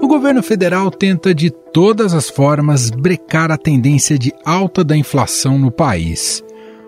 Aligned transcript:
O 0.00 0.08
governo 0.08 0.42
federal 0.42 0.90
tenta 0.90 1.34
de 1.34 1.50
todas 1.50 2.12
as 2.12 2.28
formas 2.28 2.90
brecar 2.90 3.52
a 3.52 3.56
tendência 3.56 4.18
de 4.18 4.34
alta 4.44 4.82
da 4.82 4.96
inflação 4.96 5.56
no 5.58 5.70
país. 5.70 6.42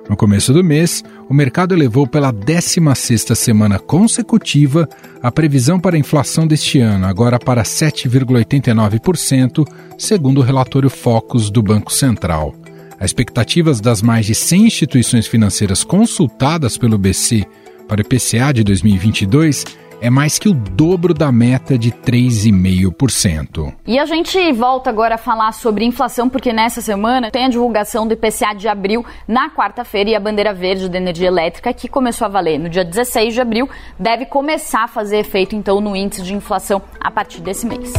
No 0.09 0.17
começo 0.17 0.53
do 0.53 0.65
mês, 0.65 1.05
o 1.29 1.35
mercado 1.35 1.75
elevou 1.75 2.07
pela 2.07 2.33
16ª 2.33 3.35
semana 3.35 3.79
consecutiva 3.79 4.89
a 5.23 5.33
previsão 5.33 5.81
para 5.81 5.97
a 5.97 5.99
inflação 5.99 6.47
deste 6.47 6.79
ano, 6.81 7.07
agora 7.07 7.39
para 7.39 7.63
7,89%, 7.63 9.67
segundo 9.97 10.39
o 10.39 10.45
relatório 10.45 10.91
Focus 10.91 11.51
do 11.51 11.63
Banco 11.63 11.91
Central. 11.93 12.55
As 12.99 13.07
expectativas 13.07 13.81
das 13.81 14.01
mais 14.03 14.27
de 14.27 14.35
100 14.35 14.67
instituições 14.67 15.27
financeiras 15.27 15.83
consultadas 15.85 16.79
pelo 16.79 16.99
BC 16.99 17.45
para 17.89 17.99
o 17.99 18.01
IPCA 18.01 18.53
de 18.53 18.65
2022 18.65 19.65
é 20.01 20.11
mais 20.11 20.39
que 20.39 20.49
o 20.49 20.55
dobro 20.55 21.15
da 21.15 21.33
meta 21.33 21.79
de 21.79 21.91
3,5%. 21.91 23.73
E 23.87 23.99
a 23.99 24.05
gente 24.05 24.53
volta 24.53 24.91
agora 24.91 25.15
a 25.15 25.19
falar 25.19 25.53
sobre 25.53 25.85
inflação, 25.85 26.29
porque 26.29 26.53
nessa 26.53 26.83
semana 26.83 27.31
tem 27.31 27.47
a 27.47 27.49
divulgação 27.49 28.07
do 28.07 28.13
IPCA 28.13 28.55
de 28.55 28.69
abril 28.69 29.05
na 29.27 29.49
quarta-feira 29.49 30.11
e 30.11 30.15
a 30.15 30.21
bandeira 30.21 30.53
verde 30.53 30.91
da 30.91 30.99
energia 30.99 31.29
elétrica, 31.29 31.73
que 31.73 31.89
começou 31.89 32.27
a 32.27 32.29
valer 32.29 32.59
no 32.59 32.69
dia 32.69 32.85
16 32.85 33.33
de 33.33 33.41
abril, 33.41 33.69
deve 33.99 34.27
começar 34.27 34.85
a 34.85 34.89
fazer 34.89 35.19
efeito 35.19 35.57
então 35.57 35.81
no 35.81 35.97
índice 35.97 36.23
de 36.23 36.35
inflação 36.35 36.83
a 37.01 37.11
partir 37.11 37.41
desse 37.41 37.67
mês. 37.67 37.93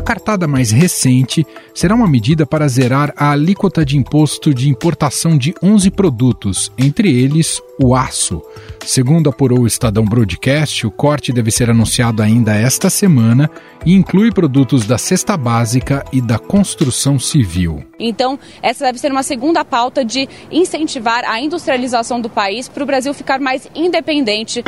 A 0.00 0.02
cartada 0.02 0.48
mais 0.48 0.70
recente 0.70 1.46
será 1.74 1.94
uma 1.94 2.08
medida 2.08 2.46
para 2.46 2.66
zerar 2.66 3.12
a 3.14 3.32
alíquota 3.32 3.84
de 3.84 3.98
imposto 3.98 4.54
de 4.54 4.66
importação 4.66 5.36
de 5.36 5.54
11 5.62 5.90
produtos, 5.90 6.72
entre 6.78 7.14
eles 7.14 7.60
o 7.78 7.94
aço. 7.94 8.40
Segundo 8.86 9.28
apurou 9.28 9.60
o 9.60 9.66
Estadão 9.66 10.06
Broadcast, 10.06 10.86
o 10.86 10.90
corte 10.90 11.34
deve 11.34 11.50
ser 11.50 11.68
anunciado 11.68 12.22
ainda 12.22 12.54
esta 12.54 12.88
semana 12.88 13.50
e 13.84 13.92
inclui 13.92 14.32
produtos 14.32 14.86
da 14.86 14.96
cesta 14.96 15.36
básica 15.36 16.02
e 16.10 16.22
da 16.22 16.38
construção 16.38 17.18
civil. 17.18 17.84
Então, 17.98 18.38
essa 18.62 18.86
deve 18.86 18.98
ser 18.98 19.12
uma 19.12 19.22
segunda 19.22 19.66
pauta 19.66 20.02
de 20.02 20.26
incentivar 20.50 21.26
a 21.26 21.38
industrialização 21.38 22.22
do 22.22 22.30
país 22.30 22.70
para 22.70 22.82
o 22.82 22.86
Brasil 22.86 23.12
ficar 23.12 23.38
mais 23.38 23.68
independente. 23.74 24.64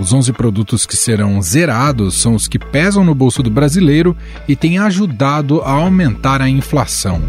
Os 0.00 0.14
11 0.14 0.32
produtos 0.32 0.86
que 0.86 0.96
serão 0.96 1.42
zerados 1.42 2.14
são 2.14 2.34
os 2.34 2.48
que 2.48 2.58
pesam 2.58 3.04
no 3.04 3.14
bolso 3.14 3.42
do 3.42 3.50
brasileiro 3.50 4.16
e 4.48 4.56
têm 4.56 4.78
ajudado 4.78 5.60
a 5.60 5.72
aumentar 5.72 6.40
a 6.40 6.48
inflação. 6.48 7.20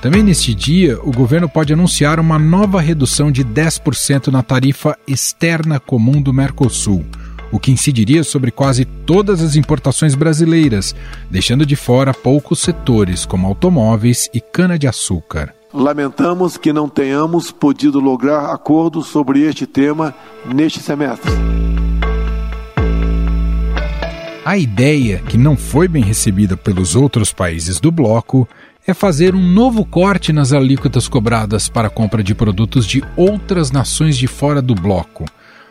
Também 0.00 0.22
neste 0.22 0.54
dia, 0.54 1.00
o 1.02 1.10
governo 1.10 1.48
pode 1.48 1.72
anunciar 1.72 2.20
uma 2.20 2.38
nova 2.38 2.80
redução 2.80 3.32
de 3.32 3.44
10% 3.44 4.28
na 4.28 4.40
tarifa 4.40 4.96
externa 5.04 5.80
comum 5.80 6.22
do 6.22 6.32
Mercosul, 6.32 7.04
o 7.50 7.58
que 7.58 7.72
incidiria 7.72 8.22
sobre 8.22 8.52
quase 8.52 8.84
todas 8.84 9.42
as 9.42 9.56
importações 9.56 10.14
brasileiras, 10.14 10.94
deixando 11.28 11.66
de 11.66 11.74
fora 11.74 12.14
poucos 12.14 12.60
setores, 12.60 13.26
como 13.26 13.48
automóveis 13.48 14.30
e 14.32 14.40
cana-de-açúcar. 14.40 15.55
Lamentamos 15.78 16.56
que 16.56 16.72
não 16.72 16.88
tenhamos 16.88 17.52
podido 17.52 18.00
lograr 18.00 18.50
acordo 18.50 19.02
sobre 19.02 19.42
este 19.42 19.66
tema 19.66 20.14
neste 20.46 20.80
semestre. 20.80 21.30
A 24.42 24.56
ideia, 24.56 25.18
que 25.18 25.36
não 25.36 25.54
foi 25.54 25.86
bem 25.86 26.02
recebida 26.02 26.56
pelos 26.56 26.96
outros 26.96 27.30
países 27.30 27.78
do 27.78 27.92
bloco, 27.92 28.48
é 28.86 28.94
fazer 28.94 29.34
um 29.34 29.52
novo 29.52 29.84
corte 29.84 30.32
nas 30.32 30.50
alíquotas 30.50 31.08
cobradas 31.08 31.68
para 31.68 31.88
a 31.88 31.90
compra 31.90 32.22
de 32.22 32.34
produtos 32.34 32.86
de 32.86 33.04
outras 33.14 33.70
nações 33.70 34.16
de 34.16 34.26
fora 34.26 34.62
do 34.62 34.74
bloco, 34.74 35.26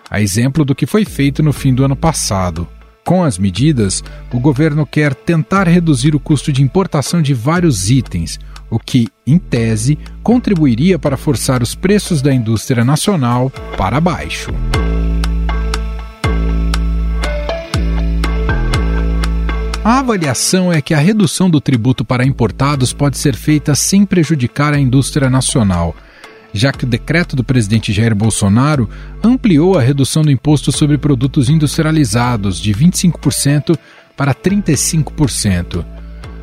a 0.07 0.21
exemplo 0.21 0.63
do 0.63 0.75
que 0.75 0.85
foi 0.85 1.03
feito 1.03 1.41
no 1.41 1.51
fim 1.51 1.73
do 1.73 1.83
ano 1.83 1.95
passado. 1.95 2.67
Com 3.03 3.23
as 3.23 3.39
medidas, 3.39 4.03
o 4.31 4.39
governo 4.39 4.85
quer 4.85 5.15
tentar 5.15 5.67
reduzir 5.67 6.15
o 6.15 6.19
custo 6.19 6.51
de 6.51 6.61
importação 6.61 7.23
de 7.23 7.33
vários 7.33 7.89
itens, 7.89 8.39
o 8.69 8.79
que, 8.79 9.07
em 9.25 9.37
tese, 9.37 9.97
contribuiria 10.23 10.97
para 10.97 11.17
forçar 11.17 11.61
os 11.61 11.75
preços 11.75 12.21
da 12.21 12.33
indústria 12.33 12.83
nacional 12.83 13.51
para 13.77 13.99
baixo. 14.01 14.53
A 19.83 19.99
avaliação 19.99 20.73
é 20.73 20.81
que 20.81 20.95
a 20.95 20.97
redução 20.97 21.47
do 21.47 21.61
tributo 21.61 22.03
para 22.03 22.25
importados 22.25 22.91
pode 22.91 23.19
ser 23.19 23.35
feita 23.35 23.75
sem 23.75 24.03
prejudicar 24.03 24.73
a 24.73 24.79
indústria 24.79 25.29
nacional, 25.29 25.95
já 26.51 26.71
que 26.71 26.85
o 26.85 26.87
decreto 26.87 27.35
do 27.35 27.43
presidente 27.43 27.93
Jair 27.93 28.15
Bolsonaro 28.15 28.89
ampliou 29.23 29.77
a 29.77 29.81
redução 29.83 30.23
do 30.23 30.31
imposto 30.31 30.71
sobre 30.71 30.97
produtos 30.97 31.49
industrializados 31.49 32.59
de 32.59 32.73
25% 32.73 33.77
para 34.17 34.33
35%. 34.33 35.85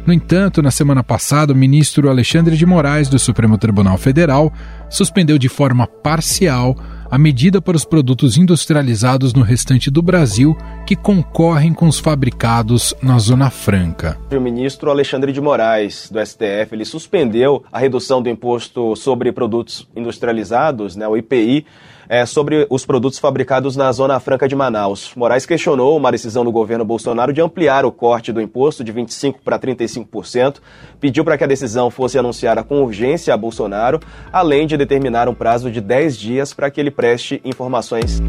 No 0.04 0.12
entanto, 0.12 0.60
na 0.60 0.72
semana 0.72 1.04
passada, 1.04 1.52
o 1.52 1.56
ministro 1.56 2.10
Alexandre 2.10 2.56
de 2.56 2.66
Moraes, 2.66 3.08
do 3.08 3.20
Supremo 3.20 3.56
Tribunal 3.56 3.96
Federal, 3.96 4.52
suspendeu 4.90 5.38
de 5.38 5.48
forma 5.48 5.86
parcial 5.86 6.76
a 7.08 7.16
medida 7.16 7.62
para 7.62 7.76
os 7.76 7.84
produtos 7.84 8.36
industrializados 8.36 9.32
no 9.32 9.42
restante 9.42 9.92
do 9.92 10.02
Brasil 10.02 10.56
que 10.84 10.96
concorrem 10.96 11.72
com 11.72 11.86
os 11.86 12.00
fabricados 12.00 12.92
na 13.00 13.16
Zona 13.18 13.48
Franca. 13.48 14.18
O 14.32 14.40
ministro 14.40 14.90
Alexandre 14.90 15.30
de 15.30 15.40
Moraes, 15.40 16.10
do 16.10 16.19
STF, 16.19 16.72
ele 16.72 16.84
suspendeu 16.84 17.62
a 17.70 17.78
redução 17.78 18.20
do 18.20 18.28
imposto 18.28 18.96
sobre 18.96 19.30
produtos 19.30 19.86
industrializados, 19.94 20.96
né, 20.96 21.06
o 21.06 21.16
IPI, 21.16 21.64
é, 22.12 22.26
sobre 22.26 22.66
os 22.68 22.84
produtos 22.84 23.18
fabricados 23.18 23.74
na 23.74 23.90
Zona 23.90 24.20
Franca 24.20 24.46
de 24.46 24.54
Manaus. 24.54 25.12
Moraes 25.16 25.46
questionou 25.46 25.96
uma 25.96 26.12
decisão 26.12 26.44
do 26.44 26.52
governo 26.52 26.84
Bolsonaro 26.84 27.32
de 27.32 27.40
ampliar 27.40 27.86
o 27.86 27.90
corte 27.90 28.30
do 28.30 28.38
imposto 28.42 28.84
de 28.84 28.92
25% 28.92 29.36
para 29.42 29.58
35%, 29.58 30.56
pediu 31.00 31.24
para 31.24 31.38
que 31.38 31.44
a 31.44 31.46
decisão 31.46 31.90
fosse 31.90 32.18
anunciada 32.18 32.62
com 32.62 32.82
urgência 32.82 33.32
a 33.32 33.36
Bolsonaro, 33.38 33.98
além 34.30 34.66
de 34.66 34.76
determinar 34.76 35.26
um 35.26 35.32
prazo 35.32 35.70
de 35.70 35.80
10 35.80 36.18
dias 36.18 36.52
para 36.52 36.70
que 36.70 36.78
ele 36.78 36.90
preste 36.90 37.40
informações. 37.46 38.20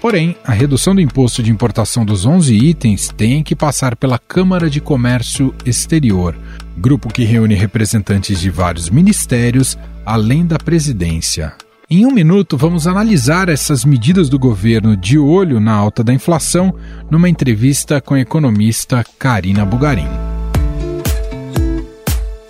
Porém, 0.00 0.34
a 0.44 0.52
redução 0.52 0.94
do 0.94 1.00
imposto 1.02 1.42
de 1.42 1.50
importação 1.50 2.06
dos 2.06 2.24
11 2.24 2.54
itens 2.54 3.08
tem 3.08 3.42
que 3.42 3.54
passar 3.54 3.94
pela 3.94 4.18
Câmara 4.18 4.70
de 4.70 4.80
Comércio 4.80 5.54
Exterior, 5.64 6.34
grupo 6.80 7.12
que 7.12 7.24
reúne 7.24 7.54
representantes 7.54 8.40
de 8.40 8.48
vários 8.48 8.88
ministérios, 8.88 9.78
além 10.04 10.46
da 10.46 10.58
presidência. 10.58 11.52
Em 11.90 12.06
um 12.06 12.10
minuto, 12.10 12.56
vamos 12.56 12.86
analisar 12.86 13.48
essas 13.48 13.84
medidas 13.84 14.28
do 14.28 14.38
governo 14.38 14.96
de 14.96 15.18
olho 15.18 15.60
na 15.60 15.72
alta 15.72 16.02
da 16.02 16.12
inflação 16.12 16.74
numa 17.10 17.28
entrevista 17.28 18.00
com 18.00 18.14
a 18.14 18.20
economista 18.20 19.04
Karina 19.18 19.64
Bugarin. 19.66 20.08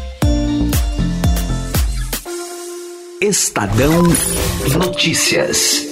Estadão 3.20 4.04
Notícias. 4.78 5.88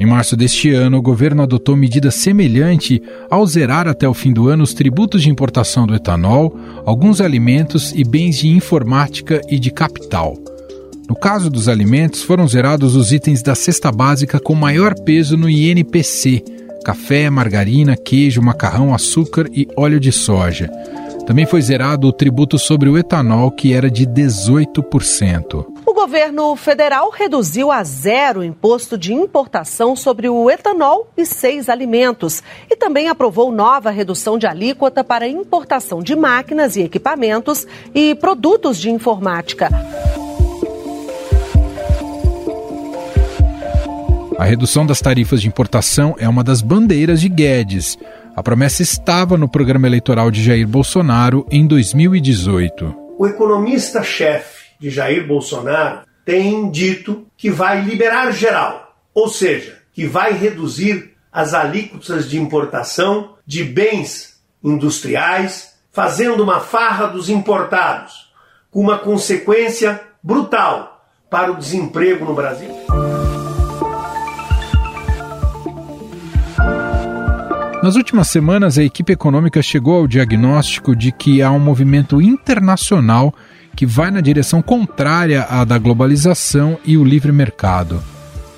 Em 0.00 0.06
março 0.06 0.36
deste 0.36 0.72
ano, 0.72 0.98
o 0.98 1.02
governo 1.02 1.42
adotou 1.42 1.76
medida 1.76 2.10
semelhante 2.10 3.00
ao 3.30 3.46
zerar 3.46 3.86
até 3.86 4.08
o 4.08 4.14
fim 4.14 4.32
do 4.32 4.48
ano 4.48 4.64
os 4.64 4.74
tributos 4.74 5.22
de 5.22 5.30
importação 5.30 5.86
do 5.86 5.94
etanol, 5.94 6.58
alguns 6.84 7.20
alimentos 7.20 7.92
e 7.92 8.02
bens 8.02 8.38
de 8.38 8.48
informática 8.48 9.40
e 9.48 9.58
de 9.58 9.70
capital. 9.70 10.36
No 11.08 11.16
caso 11.16 11.48
dos 11.48 11.68
alimentos, 11.68 12.22
foram 12.22 12.46
zerados 12.46 12.94
os 12.94 13.12
itens 13.12 13.42
da 13.42 13.54
cesta 13.54 13.90
básica 13.90 14.38
com 14.38 14.54
maior 14.54 14.94
peso 14.94 15.38
no 15.38 15.48
INPC: 15.48 16.44
café, 16.84 17.30
margarina, 17.30 17.96
queijo, 17.96 18.42
macarrão, 18.42 18.94
açúcar 18.94 19.46
e 19.50 19.66
óleo 19.74 19.98
de 19.98 20.12
soja. 20.12 20.70
Também 21.26 21.46
foi 21.46 21.62
zerado 21.62 22.06
o 22.06 22.12
tributo 22.12 22.58
sobre 22.58 22.90
o 22.90 22.98
etanol, 22.98 23.50
que 23.50 23.72
era 23.72 23.90
de 23.90 24.06
18%. 24.06 25.66
O 25.84 25.94
governo 25.94 26.54
federal 26.56 27.10
reduziu 27.10 27.70
a 27.70 27.82
zero 27.84 28.40
o 28.40 28.44
imposto 28.44 28.96
de 28.96 29.12
importação 29.12 29.96
sobre 29.96 30.28
o 30.28 30.50
etanol 30.50 31.10
e 31.16 31.24
seis 31.24 31.70
alimentos. 31.70 32.42
E 32.70 32.76
também 32.76 33.08
aprovou 33.08 33.50
nova 33.50 33.90
redução 33.90 34.38
de 34.38 34.46
alíquota 34.46 35.02
para 35.02 35.28
importação 35.28 36.02
de 36.02 36.14
máquinas 36.14 36.76
e 36.76 36.82
equipamentos 36.82 37.66
e 37.94 38.14
produtos 38.14 38.78
de 38.78 38.90
informática. 38.90 39.68
A 44.38 44.44
redução 44.44 44.86
das 44.86 45.00
tarifas 45.00 45.42
de 45.42 45.48
importação 45.48 46.14
é 46.16 46.28
uma 46.28 46.44
das 46.44 46.62
bandeiras 46.62 47.20
de 47.20 47.28
Guedes. 47.28 47.98
A 48.36 48.40
promessa 48.40 48.84
estava 48.84 49.36
no 49.36 49.48
programa 49.48 49.88
eleitoral 49.88 50.30
de 50.30 50.44
Jair 50.44 50.64
Bolsonaro 50.64 51.44
em 51.50 51.66
2018. 51.66 52.94
O 53.18 53.26
economista-chefe 53.26 54.66
de 54.78 54.90
Jair 54.90 55.26
Bolsonaro 55.26 56.02
tem 56.24 56.70
dito 56.70 57.26
que 57.36 57.50
vai 57.50 57.82
liberar 57.82 58.30
geral, 58.30 58.96
ou 59.12 59.28
seja, 59.28 59.78
que 59.92 60.06
vai 60.06 60.32
reduzir 60.32 61.14
as 61.32 61.52
alíquotas 61.52 62.30
de 62.30 62.38
importação 62.38 63.34
de 63.44 63.64
bens 63.64 64.38
industriais, 64.62 65.74
fazendo 65.90 66.44
uma 66.44 66.60
farra 66.60 67.08
dos 67.08 67.28
importados, 67.28 68.32
com 68.70 68.78
uma 68.78 68.98
consequência 68.98 70.00
brutal 70.22 71.04
para 71.28 71.50
o 71.50 71.56
desemprego 71.56 72.24
no 72.24 72.34
Brasil. 72.34 72.70
Nas 77.88 77.96
últimas 77.96 78.28
semanas, 78.28 78.76
a 78.76 78.84
equipe 78.84 79.14
econômica 79.14 79.62
chegou 79.62 79.96
ao 79.96 80.06
diagnóstico 80.06 80.94
de 80.94 81.10
que 81.10 81.40
há 81.40 81.50
um 81.50 81.58
movimento 81.58 82.20
internacional 82.20 83.34
que 83.74 83.86
vai 83.86 84.10
na 84.10 84.20
direção 84.20 84.60
contrária 84.60 85.46
à 85.48 85.64
da 85.64 85.78
globalização 85.78 86.78
e 86.84 86.98
o 86.98 87.02
livre 87.02 87.32
mercado. 87.32 88.04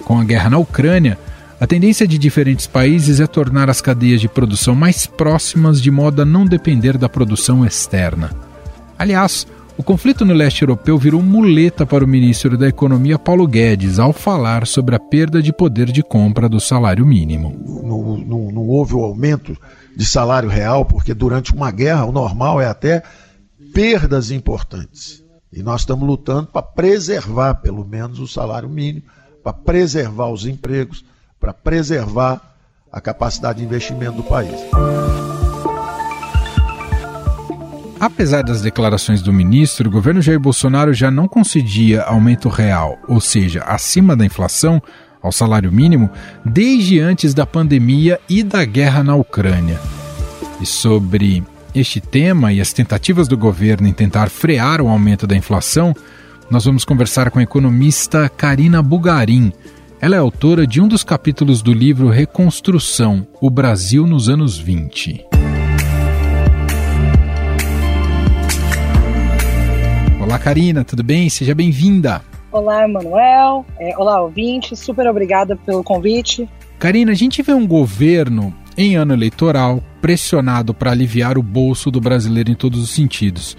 Com 0.04 0.18
a 0.18 0.24
guerra 0.24 0.50
na 0.50 0.58
Ucrânia, 0.58 1.16
a 1.60 1.64
tendência 1.64 2.08
de 2.08 2.18
diferentes 2.18 2.66
países 2.66 3.20
é 3.20 3.26
tornar 3.28 3.70
as 3.70 3.80
cadeias 3.80 4.20
de 4.20 4.28
produção 4.28 4.74
mais 4.74 5.06
próximas 5.06 5.80
de 5.80 5.92
modo 5.92 6.22
a 6.22 6.24
não 6.24 6.44
depender 6.44 6.98
da 6.98 7.08
produção 7.08 7.64
externa. 7.64 8.32
Aliás, 8.98 9.46
o 9.80 9.82
conflito 9.82 10.26
no 10.26 10.34
leste 10.34 10.60
europeu 10.60 10.98
virou 10.98 11.22
muleta 11.22 11.86
para 11.86 12.04
o 12.04 12.06
ministro 12.06 12.58
da 12.58 12.68
Economia 12.68 13.18
Paulo 13.18 13.46
Guedes 13.46 13.98
ao 13.98 14.12
falar 14.12 14.66
sobre 14.66 14.94
a 14.94 15.00
perda 15.00 15.42
de 15.42 15.54
poder 15.54 15.90
de 15.90 16.02
compra 16.02 16.50
do 16.50 16.60
salário 16.60 17.06
mínimo. 17.06 17.58
Não, 17.82 18.18
não, 18.18 18.52
não 18.52 18.68
houve 18.68 18.94
o 18.94 19.02
aumento 19.02 19.56
de 19.96 20.04
salário 20.04 20.50
real, 20.50 20.84
porque 20.84 21.14
durante 21.14 21.54
uma 21.54 21.70
guerra 21.70 22.04
o 22.04 22.12
normal 22.12 22.60
é 22.60 22.66
até 22.66 23.02
perdas 23.72 24.30
importantes. 24.30 25.24
E 25.50 25.62
nós 25.62 25.80
estamos 25.80 26.06
lutando 26.06 26.48
para 26.48 26.60
preservar, 26.60 27.54
pelo 27.54 27.82
menos, 27.82 28.18
o 28.18 28.28
salário 28.28 28.68
mínimo, 28.68 29.06
para 29.42 29.54
preservar 29.54 30.28
os 30.28 30.44
empregos, 30.44 31.06
para 31.40 31.54
preservar 31.54 32.54
a 32.92 33.00
capacidade 33.00 33.60
de 33.60 33.64
investimento 33.64 34.16
do 34.18 34.24
país. 34.24 34.60
Apesar 38.00 38.42
das 38.42 38.62
declarações 38.62 39.20
do 39.20 39.30
ministro, 39.30 39.86
o 39.86 39.92
governo 39.92 40.22
Jair 40.22 40.40
Bolsonaro 40.40 40.94
já 40.94 41.10
não 41.10 41.28
concedia 41.28 42.02
aumento 42.02 42.48
real, 42.48 42.98
ou 43.06 43.20
seja, 43.20 43.62
acima 43.64 44.16
da 44.16 44.24
inflação, 44.24 44.82
ao 45.22 45.30
salário 45.30 45.70
mínimo, 45.70 46.08
desde 46.42 46.98
antes 46.98 47.34
da 47.34 47.44
pandemia 47.44 48.18
e 48.26 48.42
da 48.42 48.64
guerra 48.64 49.04
na 49.04 49.14
Ucrânia. 49.14 49.78
E 50.62 50.64
sobre 50.64 51.44
este 51.74 52.00
tema 52.00 52.54
e 52.54 52.60
as 52.60 52.72
tentativas 52.72 53.28
do 53.28 53.36
governo 53.36 53.86
em 53.86 53.92
tentar 53.92 54.30
frear 54.30 54.80
o 54.80 54.88
aumento 54.88 55.26
da 55.26 55.36
inflação, 55.36 55.94
nós 56.50 56.64
vamos 56.64 56.86
conversar 56.86 57.30
com 57.30 57.38
a 57.38 57.42
economista 57.42 58.30
Karina 58.30 58.82
Bugarin. 58.82 59.52
Ela 60.00 60.16
é 60.16 60.18
autora 60.18 60.66
de 60.66 60.80
um 60.80 60.88
dos 60.88 61.04
capítulos 61.04 61.60
do 61.60 61.74
livro 61.74 62.08
Reconstrução: 62.08 63.26
O 63.42 63.50
Brasil 63.50 64.06
nos 64.06 64.30
anos 64.30 64.56
20. 64.56 65.29
Olá, 70.30 70.38
Karina, 70.38 70.84
tudo 70.84 71.02
bem? 71.02 71.28
Seja 71.28 71.56
bem-vinda. 71.56 72.22
Olá, 72.52 72.86
Manuel. 72.86 73.66
É, 73.80 73.98
olá, 73.98 74.22
ouvinte. 74.22 74.76
Super 74.76 75.08
obrigada 75.08 75.56
pelo 75.56 75.82
convite. 75.82 76.48
Karina, 76.78 77.10
a 77.10 77.16
gente 77.16 77.42
vê 77.42 77.52
um 77.52 77.66
governo 77.66 78.54
em 78.76 78.94
ano 78.94 79.12
eleitoral 79.12 79.82
pressionado 80.00 80.72
para 80.72 80.92
aliviar 80.92 81.36
o 81.36 81.42
bolso 81.42 81.90
do 81.90 82.00
brasileiro 82.00 82.48
em 82.48 82.54
todos 82.54 82.80
os 82.80 82.90
sentidos. 82.90 83.56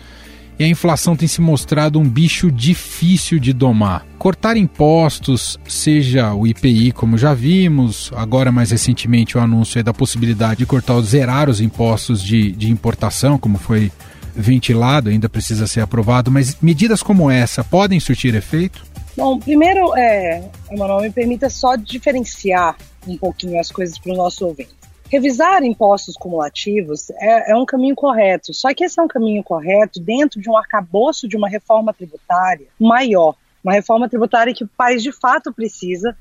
E 0.58 0.64
a 0.64 0.68
inflação 0.68 1.14
tem 1.14 1.28
se 1.28 1.42
mostrado 1.42 2.00
um 2.00 2.08
bicho 2.08 2.50
difícil 2.50 3.38
de 3.38 3.52
domar. 3.52 4.06
Cortar 4.18 4.56
impostos, 4.56 5.60
seja 5.68 6.34
o 6.34 6.48
IPI, 6.48 6.94
como 6.94 7.18
já 7.18 7.34
vimos, 7.34 8.14
agora 8.16 8.50
mais 8.50 8.72
recentemente 8.72 9.38
o 9.38 9.42
anúncio 9.42 9.78
é 9.78 9.84
da 9.84 9.94
possibilidade 9.94 10.60
de 10.60 10.66
cortar, 10.66 11.02
zerar 11.02 11.50
os 11.50 11.60
impostos 11.60 12.24
de, 12.24 12.54
de 12.54 12.72
importação, 12.72 13.38
como 13.38 13.58
foi 13.58 13.92
ventilado, 14.36 15.10
ainda 15.10 15.30
precisa 15.30 15.68
ser 15.68 15.82
aprovado, 15.82 16.32
mas 16.32 16.58
medidas 16.62 17.04
como 17.04 17.30
essa 17.30 17.64
podem 17.64 18.00
surtir 18.00 18.36
efeito? 18.36 18.84
Bom, 19.16 19.40
primeiro, 19.40 19.96
é, 19.96 20.50
Emanuel, 20.72 21.02
me 21.02 21.12
permita 21.12 21.50
só 21.50 21.76
diferenciar 21.76 22.78
um 23.08 23.18
pouquinho 23.18 23.60
as 23.60 23.72
coisas 23.72 23.98
para 23.98 24.12
os 24.12 24.18
nossos 24.18 24.42
ouvintes. 24.42 24.76
Revisar 25.10 25.62
impostos 25.64 26.16
cumulativos 26.16 27.10
é, 27.12 27.52
é, 27.52 27.56
um 27.56 27.66
caminho 27.66 27.96
correto, 27.96 28.54
só 28.54 28.74
que 28.74 28.86
esse 28.86 28.98
é 28.98 29.04
um 29.04 29.10
caminho 29.10 29.44
correto 29.44 30.00
dentro 30.00 30.40
de 30.40 30.50
um 30.50 30.56
arcabouço 30.56 31.28
de 31.28 31.36
uma 31.36 31.50
reforma 31.50 31.94
tributária 31.94 32.68
maior, 32.80 33.36
uma 33.62 33.74
reforma 33.74 34.08
tributária 34.08 34.54
que 34.54 34.64
o 34.64 34.70
país 34.70 35.04
de 35.04 35.12
fato 35.12 35.52
precisa 35.52 36.16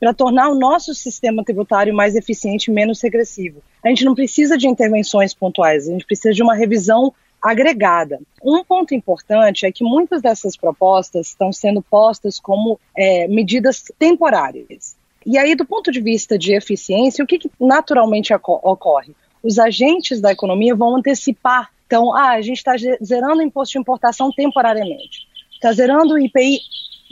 para 0.00 0.12
tornar 0.12 0.48
o 0.48 0.58
nosso 0.58 0.92
sistema 0.92 1.44
tributário 1.44 1.94
mais 1.94 2.16
eficiente 2.16 2.68
e 2.68 2.74
menos 2.74 3.00
regressivo. 3.00 3.62
A 3.84 3.88
gente 3.88 4.04
não 4.04 4.16
precisa 4.16 4.58
de 4.58 4.66
intervenções 4.66 5.32
pontuais, 5.32 5.88
a 5.88 5.92
gente 5.92 6.04
precisa 6.04 6.34
de 6.34 6.42
uma 6.42 6.56
revisão 6.56 7.14
agregada. 7.42 8.20
Um 8.42 8.62
ponto 8.62 8.94
importante 8.94 9.66
é 9.66 9.72
que 9.72 9.82
muitas 9.82 10.22
dessas 10.22 10.56
propostas 10.56 11.28
estão 11.28 11.52
sendo 11.52 11.82
postas 11.82 12.38
como 12.38 12.78
é, 12.96 13.26
medidas 13.26 13.84
temporárias. 13.98 14.96
E 15.26 15.36
aí, 15.36 15.54
do 15.54 15.64
ponto 15.64 15.90
de 15.90 16.00
vista 16.00 16.38
de 16.38 16.54
eficiência, 16.54 17.22
o 17.22 17.26
que, 17.26 17.38
que 17.38 17.50
naturalmente 17.60 18.32
ocorre? 18.34 19.14
Os 19.42 19.58
agentes 19.58 20.20
da 20.20 20.32
economia 20.32 20.74
vão 20.74 20.96
antecipar. 20.96 21.70
Então, 21.86 22.14
ah, 22.14 22.30
a 22.30 22.40
gente 22.40 22.58
está 22.58 22.74
zerando 23.02 23.42
imposto 23.42 23.72
de 23.72 23.78
importação 23.78 24.30
temporariamente, 24.32 25.26
está 25.52 25.72
zerando 25.72 26.14
o 26.14 26.18
IPI 26.18 26.58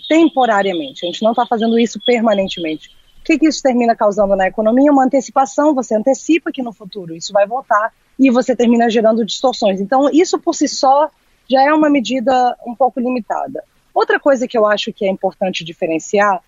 temporariamente, 0.09 1.05
a 1.05 1.07
gente 1.07 1.23
não 1.23 1.33
está 1.33 1.47
fazendo 1.47 1.79
isso 1.79 2.01
permanentemente. 2.05 2.89
O 3.21 3.25
que, 3.25 3.39
que 3.39 3.47
isso 3.47 3.63
termina 3.63 3.95
causando 3.95 4.35
na 4.35 4.49
economia? 4.49 4.91
Uma 4.91 5.05
antecipação, 5.05 5.75
você 5.75 5.95
antecipa 5.95 6.51
que 6.51 6.63
no 6.63 6.73
futuro 6.73 7.15
isso 7.15 7.33
vai 7.33 7.47
voltar 7.47 7.93
e 8.21 8.31
você 8.31 8.55
termina 8.55 8.91
gerando 8.91 9.25
distorções. 9.25 9.81
Então, 9.81 10.11
isso 10.13 10.39
por 10.39 10.55
si 10.55 10.69
só 10.69 11.11
já 11.49 11.63
é 11.63 11.73
uma 11.73 11.89
medida 11.89 12.55
um 12.67 12.75
pouco 12.75 13.01
limitada. 13.01 13.65
Outra 13.95 14.21
coisa 14.21 14.47
que 14.47 14.57
eu 14.57 14.67
acho 14.67 14.93
que 14.93 15.07
é 15.07 15.09
importante 15.09 15.65
diferenciar 15.65 16.41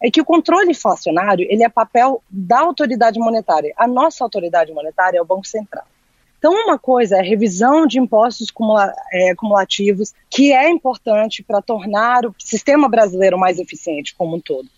é 0.00 0.08
que 0.08 0.20
o 0.20 0.24
controle 0.24 0.70
inflacionário 0.70 1.44
ele 1.50 1.64
é 1.64 1.68
papel 1.68 2.22
da 2.30 2.60
autoridade 2.60 3.18
monetária. 3.18 3.74
A 3.76 3.88
nossa 3.88 4.22
autoridade 4.22 4.72
monetária 4.72 5.18
é 5.18 5.20
o 5.22 5.26
Banco 5.26 5.46
Central. 5.46 5.84
Então, 6.38 6.52
uma 6.52 6.78
coisa 6.78 7.16
é 7.16 7.20
a 7.20 7.24
revisão 7.24 7.86
de 7.86 7.98
impostos 7.98 8.50
cumula 8.50 8.94
é, 9.12 9.34
cumulativos, 9.34 10.14
que 10.30 10.52
é 10.52 10.70
importante 10.70 11.42
para 11.42 11.60
tornar 11.60 12.24
o 12.24 12.34
sistema 12.38 12.88
brasileiro 12.88 13.36
mais 13.36 13.58
eficiente 13.58 14.14
como 14.14 14.36
um 14.36 14.40
todo. 14.40 14.68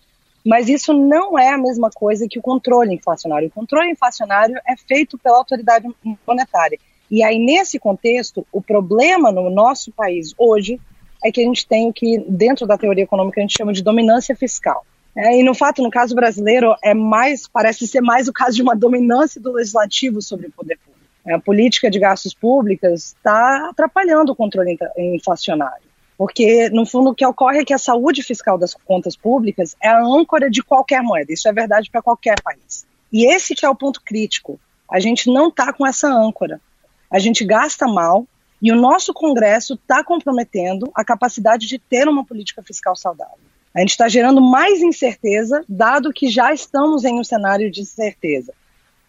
Mas 0.49 0.67
isso 0.67 0.95
não 0.95 1.39
é 1.39 1.51
a 1.51 1.59
mesma 1.59 1.91
coisa 1.91 2.27
que 2.27 2.39
o 2.39 2.43
controle 2.43 2.95
inflacionário. 2.95 3.49
O 3.49 3.51
controle 3.51 3.91
inflacionário 3.91 4.59
é 4.67 4.75
feito 4.79 5.19
pela 5.19 5.37
autoridade 5.37 5.87
monetária. 6.27 6.79
E 7.11 7.23
aí, 7.23 7.39
nesse 7.39 7.79
contexto, 7.79 8.47
o 8.51 8.63
problema 8.63 9.31
no 9.31 9.51
nosso 9.51 9.93
país 9.93 10.33
hoje 10.39 10.81
é 11.23 11.31
que 11.31 11.43
a 11.43 11.45
gente 11.45 11.69
tem 11.69 11.91
o 11.91 11.93
que, 11.93 12.25
dentro 12.27 12.67
da 12.67 12.79
teoria 12.79 13.05
econômica, 13.05 13.39
a 13.39 13.43
gente 13.43 13.59
chama 13.59 13.75
de 13.75 13.83
dominância 13.83 14.35
fiscal. 14.35 14.87
É, 15.15 15.39
e 15.39 15.43
no 15.43 15.55
fato, 15.55 15.83
no 15.83 15.91
caso 15.91 16.15
brasileiro, 16.15 16.75
é 16.83 16.95
mais, 16.95 17.47
parece 17.47 17.87
ser 17.87 18.01
mais 18.01 18.27
o 18.27 18.33
caso 18.33 18.57
de 18.57 18.63
uma 18.63 18.75
dominância 18.75 19.39
do 19.39 19.53
legislativo 19.53 20.23
sobre 20.23 20.47
o 20.47 20.53
poder 20.53 20.79
público. 20.79 20.99
A 21.31 21.39
política 21.39 21.91
de 21.91 21.99
gastos 21.99 22.33
públicos 22.33 23.09
está 23.09 23.69
atrapalhando 23.69 24.33
o 24.33 24.37
controle 24.37 24.79
inflacionário. 24.97 25.88
Porque, 26.19 26.69
no 26.71 26.85
fundo, 26.85 27.11
o 27.11 27.15
que 27.15 27.25
ocorre 27.25 27.61
é 27.61 27.65
que 27.65 27.73
a 27.73 27.79
saúde 27.79 28.25
fiscal 28.25 28.59
das 28.59 28.75
contas 28.75 29.17
públicas 29.17 29.77
é 29.81 29.89
a 29.89 30.05
âncora 30.05 30.51
de 30.51 30.65
qualquer 30.65 31.01
moeda. 31.01 31.33
Isso 31.33 31.49
é 31.49 31.53
verdade 31.53 31.89
para 31.89 32.03
qualquer 32.03 32.43
país. 32.43 32.85
E 33.13 33.25
esse 33.33 33.55
que 33.55 33.65
é 33.65 33.71
o 33.71 33.77
ponto 33.77 34.03
crítico. 34.03 34.59
A 34.91 34.99
gente 34.99 35.31
não 35.31 35.47
está 35.47 35.73
com 35.73 35.87
essa 35.87 36.09
âncora. 36.09 36.61
A 37.09 37.21
gente 37.21 37.45
gasta 37.45 37.87
mal 37.87 38.27
e 38.61 38.73
o 38.73 38.77
nosso 38.77 39.15
Congresso 39.15 39.75
está 39.75 40.03
comprometendo 40.03 40.91
a 40.93 41.05
capacidade 41.05 41.69
de 41.69 41.79
ter 41.79 42.09
uma 42.09 42.25
política 42.25 42.65
fiscal 42.65 42.97
saudável. 42.97 43.39
A 43.73 43.79
gente 43.79 43.91
está 43.91 44.09
gerando 44.09 44.41
mais 44.41 44.81
incerteza, 44.81 45.65
dado 45.69 46.13
que 46.13 46.29
já 46.29 46.53
estamos 46.53 47.05
em 47.05 47.21
um 47.21 47.23
cenário 47.23 47.71
de 47.71 47.83
incerteza. 47.83 48.53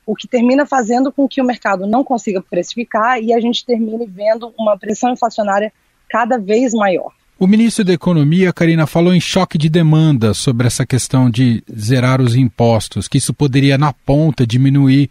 O 0.05 0.15
que 0.15 0.27
termina 0.27 0.63
fazendo 0.63 1.11
com 1.11 1.27
que 1.27 1.41
o 1.41 1.45
mercado 1.45 1.87
não 1.87 2.03
consiga 2.03 2.39
precificar 2.39 3.19
e 3.19 3.33
a 3.33 3.39
gente 3.39 3.65
termine 3.65 4.05
vendo 4.05 4.53
uma 4.59 4.77
pressão 4.77 5.11
inflacionária 5.11 5.73
cada 6.09 6.37
vez 6.37 6.73
maior. 6.73 7.11
O 7.39 7.47
ministro 7.47 7.85
da 7.85 7.93
Economia, 7.93 8.51
Karina, 8.51 8.85
falou 8.85 9.13
em 9.13 9.21
choque 9.21 9.57
de 9.57 9.69
demanda 9.69 10.33
sobre 10.33 10.67
essa 10.67 10.85
questão 10.85 11.29
de 11.29 11.63
zerar 11.73 12.19
os 12.19 12.35
impostos, 12.35 13.07
que 13.07 13.17
isso 13.17 13.33
poderia, 13.33 13.77
na 13.77 13.93
ponta, 13.93 14.45
diminuir 14.45 15.09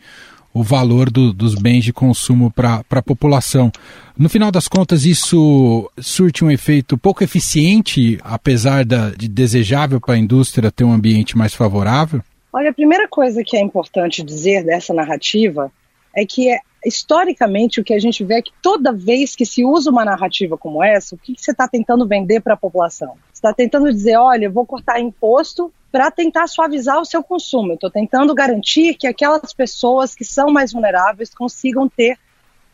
o 0.52 0.62
valor 0.62 1.11
do, 1.11 1.33
dos 1.33 1.55
bens 1.55 1.85
de 1.85 1.93
consumo 1.93 2.50
para 2.50 2.83
a 2.90 3.02
população. 3.02 3.71
No 4.17 4.28
final 4.28 4.50
das 4.50 4.69
contas, 4.69 5.05
isso 5.05 5.90
surte 5.99 6.45
um 6.45 6.50
efeito 6.50 6.99
pouco 6.99 7.23
eficiente, 7.23 8.19
apesar 8.23 8.85
da, 8.85 9.11
de 9.11 9.28
desejável 9.28 10.00
para 10.00 10.14
a 10.14 10.19
indústria 10.19 10.71
ter 10.71 10.85
um 10.85 10.93
ambiente 10.93 11.37
mais 11.38 11.55
favorável? 11.55 12.21
Olha, 12.52 12.71
a 12.71 12.75
primeira 12.75 13.07
coisa 13.09 13.43
que 13.45 13.57
é 13.57 13.61
importante 13.61 14.23
dizer 14.23 14.64
dessa 14.64 14.93
narrativa 14.93 15.71
é 16.14 16.26
que 16.26 16.50
é, 16.50 16.59
historicamente 16.85 17.80
o 17.80 17.85
que 17.85 17.94
a 17.94 17.99
gente 17.99 18.25
vê 18.25 18.35
é 18.35 18.42
que 18.42 18.52
toda 18.62 18.92
vez 18.92 19.35
que 19.35 19.44
se 19.44 19.64
usa 19.64 19.90
uma 19.90 20.04
narrativa 20.04 20.56
como 20.56 20.82
essa, 20.82 21.14
o 21.14 21.18
que, 21.18 21.35
que 21.35 21.42
você 21.42 21.50
está 21.50 21.66
tentando 21.66 22.06
vender 22.06 22.40
para 22.40 22.54
a 22.54 22.56
população? 22.56 23.14
Você 23.32 23.38
está 23.38 23.52
tentando 23.52 23.92
dizer, 23.92 24.16
olha, 24.16 24.47
eu 24.47 24.52
vou 24.52 24.66
cortar 24.66 25.00
imposto 25.00 25.73
para 25.90 26.11
tentar 26.11 26.47
suavizar 26.47 27.00
o 27.00 27.04
seu 27.04 27.23
consumo. 27.23 27.73
Eu 27.73 27.75
estou 27.75 27.90
tentando 27.90 28.35
garantir 28.35 28.94
que 28.94 29.06
aquelas 29.06 29.52
pessoas 29.52 30.14
que 30.14 30.25
são 30.25 30.50
mais 30.50 30.73
vulneráveis 30.73 31.35
consigam 31.35 31.88
ter 31.88 32.18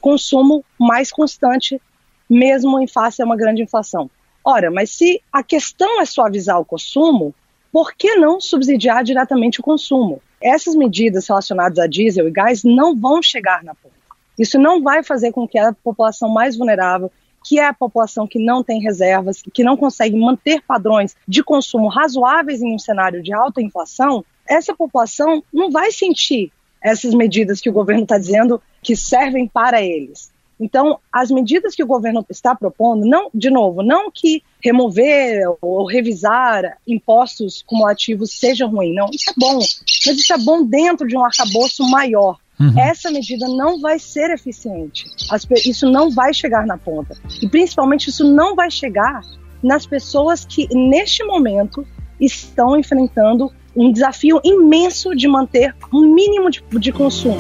consumo 0.01 0.65
mais 0.79 1.11
constante, 1.11 1.81
mesmo 2.29 2.81
em 2.81 2.87
face 2.87 3.23
a 3.23 3.25
uma 3.25 3.37
grande 3.37 3.63
inflação. 3.63 4.11
Ora, 4.45 4.71
mas 4.71 4.91
se 4.91 5.23
a 5.33 5.43
questão 5.43 6.01
é 6.01 6.05
suavizar 6.05 6.61
o 6.61 6.65
consumo, 6.65 7.35
por 7.75 7.93
que 7.93 8.15
não 8.15 8.41
subsidiar 8.41 9.03
diretamente 9.03 9.59
o 9.59 9.63
consumo? 9.65 10.23
Essas 10.41 10.77
medidas 10.77 11.27
relacionadas 11.27 11.77
a 11.81 11.89
diesel 11.89 12.29
e 12.29 12.31
gás 12.31 12.63
não 12.63 12.95
vão 12.95 13.21
chegar 13.21 13.65
na 13.65 13.75
ponta. 13.75 13.97
Isso 14.39 14.61
não 14.61 14.81
vai 14.81 15.03
fazer 15.03 15.33
com 15.33 15.49
que 15.49 15.59
a 15.59 15.73
população 15.73 16.29
mais 16.29 16.57
vulnerável 16.57 17.11
que 17.45 17.59
é 17.59 17.67
a 17.67 17.75
população 17.75 18.29
que 18.29 18.39
não 18.39 18.63
tem 18.63 18.81
reservas, 18.81 19.43
que 19.53 19.65
não 19.65 19.77
consegue 19.77 20.17
manter 20.17 20.63
padrões 20.63 21.17
de 21.29 21.43
consumo 21.43 21.89
razoáveis 21.89 22.63
em 22.63 22.75
um 22.75 22.79
cenário 22.79 23.23
de 23.23 23.35
alta 23.35 23.61
inflação, 23.61 24.25
essa 24.49 24.75
população 24.75 25.43
não 25.53 25.71
vai 25.71 25.91
sentir 25.91 26.51
essas 26.81 27.13
medidas 27.13 27.61
que 27.61 27.69
o 27.69 27.73
governo 27.73 28.05
está 28.05 28.17
dizendo 28.17 28.63
que 28.81 28.97
servem 28.97 29.47
para 29.47 29.83
eles. 29.83 30.33
Então, 30.59 30.99
as 31.13 31.31
medidas 31.31 31.75
que 31.75 31.83
o 31.83 31.87
governo 31.87 32.25
está 32.31 32.55
propondo, 32.55 33.07
não, 33.07 33.29
de 33.35 33.51
novo, 33.51 33.83
não 33.83 34.11
que 34.11 34.43
remover 34.63 35.43
ou 35.61 35.87
revisar 35.87 36.79
impostos 36.87 37.63
cumulativos 37.67 38.39
seja 38.39 38.67
ruim, 38.67 38.95
não, 38.95 39.07
isso 39.13 39.31
é 39.31 39.35
bom, 39.37 39.59
mas 40.07 40.17
isso 40.17 40.33
é 40.33 40.39
bom 40.39 40.65
dentro 40.65 41.07
de 41.07 41.17
um 41.17 41.25
arcabouço 41.25 41.83
maior. 41.91 42.39
Uhum. 42.59 42.79
Essa 42.79 43.11
medida 43.11 43.49
não 43.49 43.81
vai 43.81 43.99
ser 43.99 44.31
eficiente. 44.31 45.05
As, 45.31 45.45
isso 45.67 45.91
não 45.91 46.11
vai 46.11 46.33
chegar 46.33 46.65
na 46.67 46.79
ponta. 46.79 47.17
E 47.43 47.49
principalmente 47.49 48.09
isso 48.09 48.25
não 48.25 48.55
vai 48.55 48.71
chegar 48.71 49.23
nas 49.63 49.87
pessoas 49.87 50.45
que, 50.45 50.69
neste 50.73 51.25
momento, 51.25 51.87
estão 52.21 52.79
enfrentando 52.79 53.51
um 53.77 53.91
desafio 53.91 54.41
imenso 54.45 55.17
de 55.17 55.27
manter 55.27 55.75
um 55.93 56.15
mínimo 56.15 56.49
de, 56.49 56.63
de 56.79 56.93
consumo. 56.93 57.39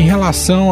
Em 0.00 0.06
relação 0.06 0.70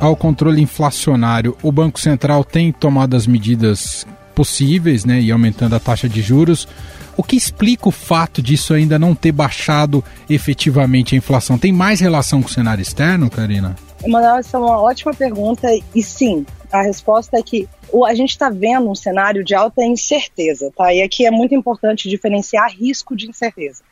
ao 0.00 0.16
controle 0.16 0.62
inflacionário, 0.62 1.54
o 1.62 1.70
Banco 1.70 2.00
Central 2.00 2.42
tem 2.42 2.72
tomado 2.72 3.14
as 3.14 3.26
medidas 3.26 4.06
possíveis, 4.34 5.04
né, 5.04 5.20
e 5.20 5.30
aumentando 5.30 5.76
a 5.76 5.78
taxa 5.78 6.08
de 6.08 6.22
juros. 6.22 6.66
O 7.14 7.22
que 7.22 7.36
explica 7.36 7.90
o 7.90 7.92
fato 7.92 8.40
disso 8.40 8.72
ainda 8.72 8.98
não 8.98 9.14
ter 9.14 9.32
baixado 9.32 10.02
efetivamente 10.30 11.14
a 11.14 11.18
inflação? 11.18 11.58
Tem 11.58 11.70
mais 11.70 12.00
relação 12.00 12.40
com 12.40 12.48
o 12.48 12.50
cenário 12.50 12.80
externo, 12.80 13.28
Karina? 13.28 13.76
Emanuel, 14.02 14.36
essa 14.36 14.56
é 14.56 14.60
uma 14.60 14.80
ótima 14.80 15.12
pergunta 15.12 15.68
e 15.94 16.02
sim, 16.02 16.46
a 16.72 16.80
resposta 16.80 17.36
é 17.36 17.42
que 17.42 17.68
a 18.06 18.14
gente 18.14 18.30
está 18.30 18.48
vendo 18.48 18.88
um 18.88 18.94
cenário 18.94 19.44
de 19.44 19.54
alta 19.54 19.84
incerteza, 19.84 20.72
tá? 20.74 20.92
E 20.94 21.02
aqui 21.02 21.26
é 21.26 21.30
muito 21.30 21.54
importante 21.54 22.08
diferenciar 22.08 22.72
risco 22.72 23.14
de 23.14 23.28
incerteza. 23.28 23.82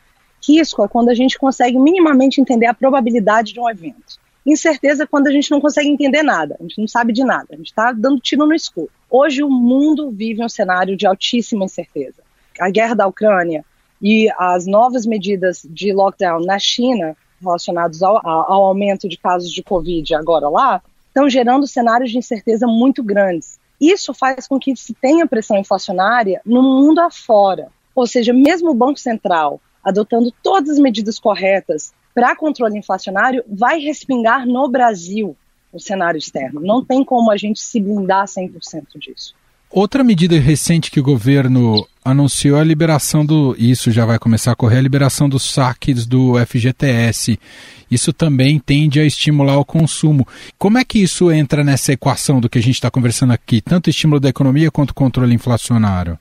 Risco 0.48 0.82
é 0.82 0.88
quando 0.88 1.10
a 1.10 1.14
gente 1.14 1.38
consegue 1.38 1.78
minimamente 1.78 2.40
entender 2.40 2.66
a 2.66 2.72
probabilidade 2.72 3.52
de 3.52 3.60
um 3.60 3.68
evento. 3.68 4.18
Incerteza 4.50 5.06
quando 5.06 5.26
a 5.26 5.30
gente 5.30 5.50
não 5.50 5.60
consegue 5.60 5.88
entender 5.88 6.22
nada, 6.22 6.56
a 6.58 6.62
gente 6.62 6.80
não 6.80 6.88
sabe 6.88 7.12
de 7.12 7.22
nada, 7.22 7.46
a 7.52 7.56
gente 7.56 7.66
está 7.66 7.92
dando 7.92 8.20
tiro 8.20 8.46
no 8.46 8.54
escuro. 8.54 8.90
Hoje 9.10 9.42
o 9.42 9.50
mundo 9.50 10.10
vive 10.10 10.42
um 10.42 10.48
cenário 10.48 10.96
de 10.96 11.06
altíssima 11.06 11.64
incerteza 11.64 12.22
a 12.58 12.70
guerra 12.70 12.94
da 12.94 13.06
Ucrânia 13.06 13.64
e 14.00 14.28
as 14.38 14.66
novas 14.66 15.06
medidas 15.06 15.66
de 15.68 15.92
lockdown 15.92 16.40
na 16.44 16.58
China, 16.58 17.16
relacionados 17.40 18.02
ao, 18.02 18.20
ao 18.26 18.66
aumento 18.66 19.08
de 19.08 19.16
casos 19.16 19.50
de 19.50 19.62
Covid 19.62 20.14
agora 20.14 20.48
lá, 20.48 20.82
estão 21.06 21.28
gerando 21.28 21.66
cenários 21.66 22.10
de 22.10 22.18
incerteza 22.18 22.66
muito 22.66 23.02
grandes. 23.02 23.58
Isso 23.80 24.12
faz 24.12 24.46
com 24.48 24.58
que 24.58 24.74
se 24.74 24.92
tenha 24.94 25.26
pressão 25.26 25.56
inflacionária 25.56 26.40
no 26.44 26.62
mundo 26.62 27.00
afora. 27.00 27.68
Ou 27.94 28.06
seja, 28.06 28.32
mesmo 28.32 28.70
o 28.70 28.74
Banco 28.74 28.98
Central 28.98 29.60
adotando 29.82 30.32
todas 30.42 30.70
as 30.70 30.78
medidas 30.78 31.18
corretas 31.18 31.92
para 32.14 32.36
controle 32.36 32.78
inflacionário, 32.78 33.44
vai 33.48 33.78
respingar 33.78 34.46
no 34.46 34.68
Brasil 34.68 35.36
o 35.72 35.78
cenário 35.78 36.18
externo. 36.18 36.60
Não 36.60 36.84
tem 36.84 37.04
como 37.04 37.30
a 37.30 37.36
gente 37.36 37.60
se 37.60 37.80
blindar 37.80 38.26
100% 38.26 38.98
disso. 38.98 39.34
Outra 39.70 40.02
medida 40.02 40.38
recente 40.38 40.90
que 40.90 40.98
o 40.98 41.02
governo 41.02 41.86
anunciou 42.02 42.56
é 42.56 42.62
a 42.62 42.64
liberação 42.64 43.24
do. 43.24 43.54
Isso 43.58 43.90
já 43.90 44.06
vai 44.06 44.18
começar 44.18 44.52
a 44.52 44.56
correr 44.56 44.78
a 44.78 44.82
liberação 44.82 45.28
dos 45.28 45.42
saques 45.42 46.06
do 46.06 46.34
FGTS. 46.46 47.38
Isso 47.90 48.12
também 48.12 48.58
tende 48.58 48.98
a 48.98 49.04
estimular 49.04 49.58
o 49.58 49.64
consumo. 49.64 50.26
Como 50.58 50.78
é 50.78 50.84
que 50.84 50.98
isso 50.98 51.30
entra 51.30 51.62
nessa 51.62 51.92
equação 51.92 52.40
do 52.40 52.48
que 52.48 52.58
a 52.58 52.62
gente 52.62 52.74
está 52.74 52.90
conversando 52.90 53.32
aqui, 53.34 53.60
tanto 53.60 53.90
estímulo 53.90 54.18
da 54.18 54.30
economia 54.30 54.70
quanto 54.70 54.94
controle 54.94 55.34
inflacionário? 55.34 56.18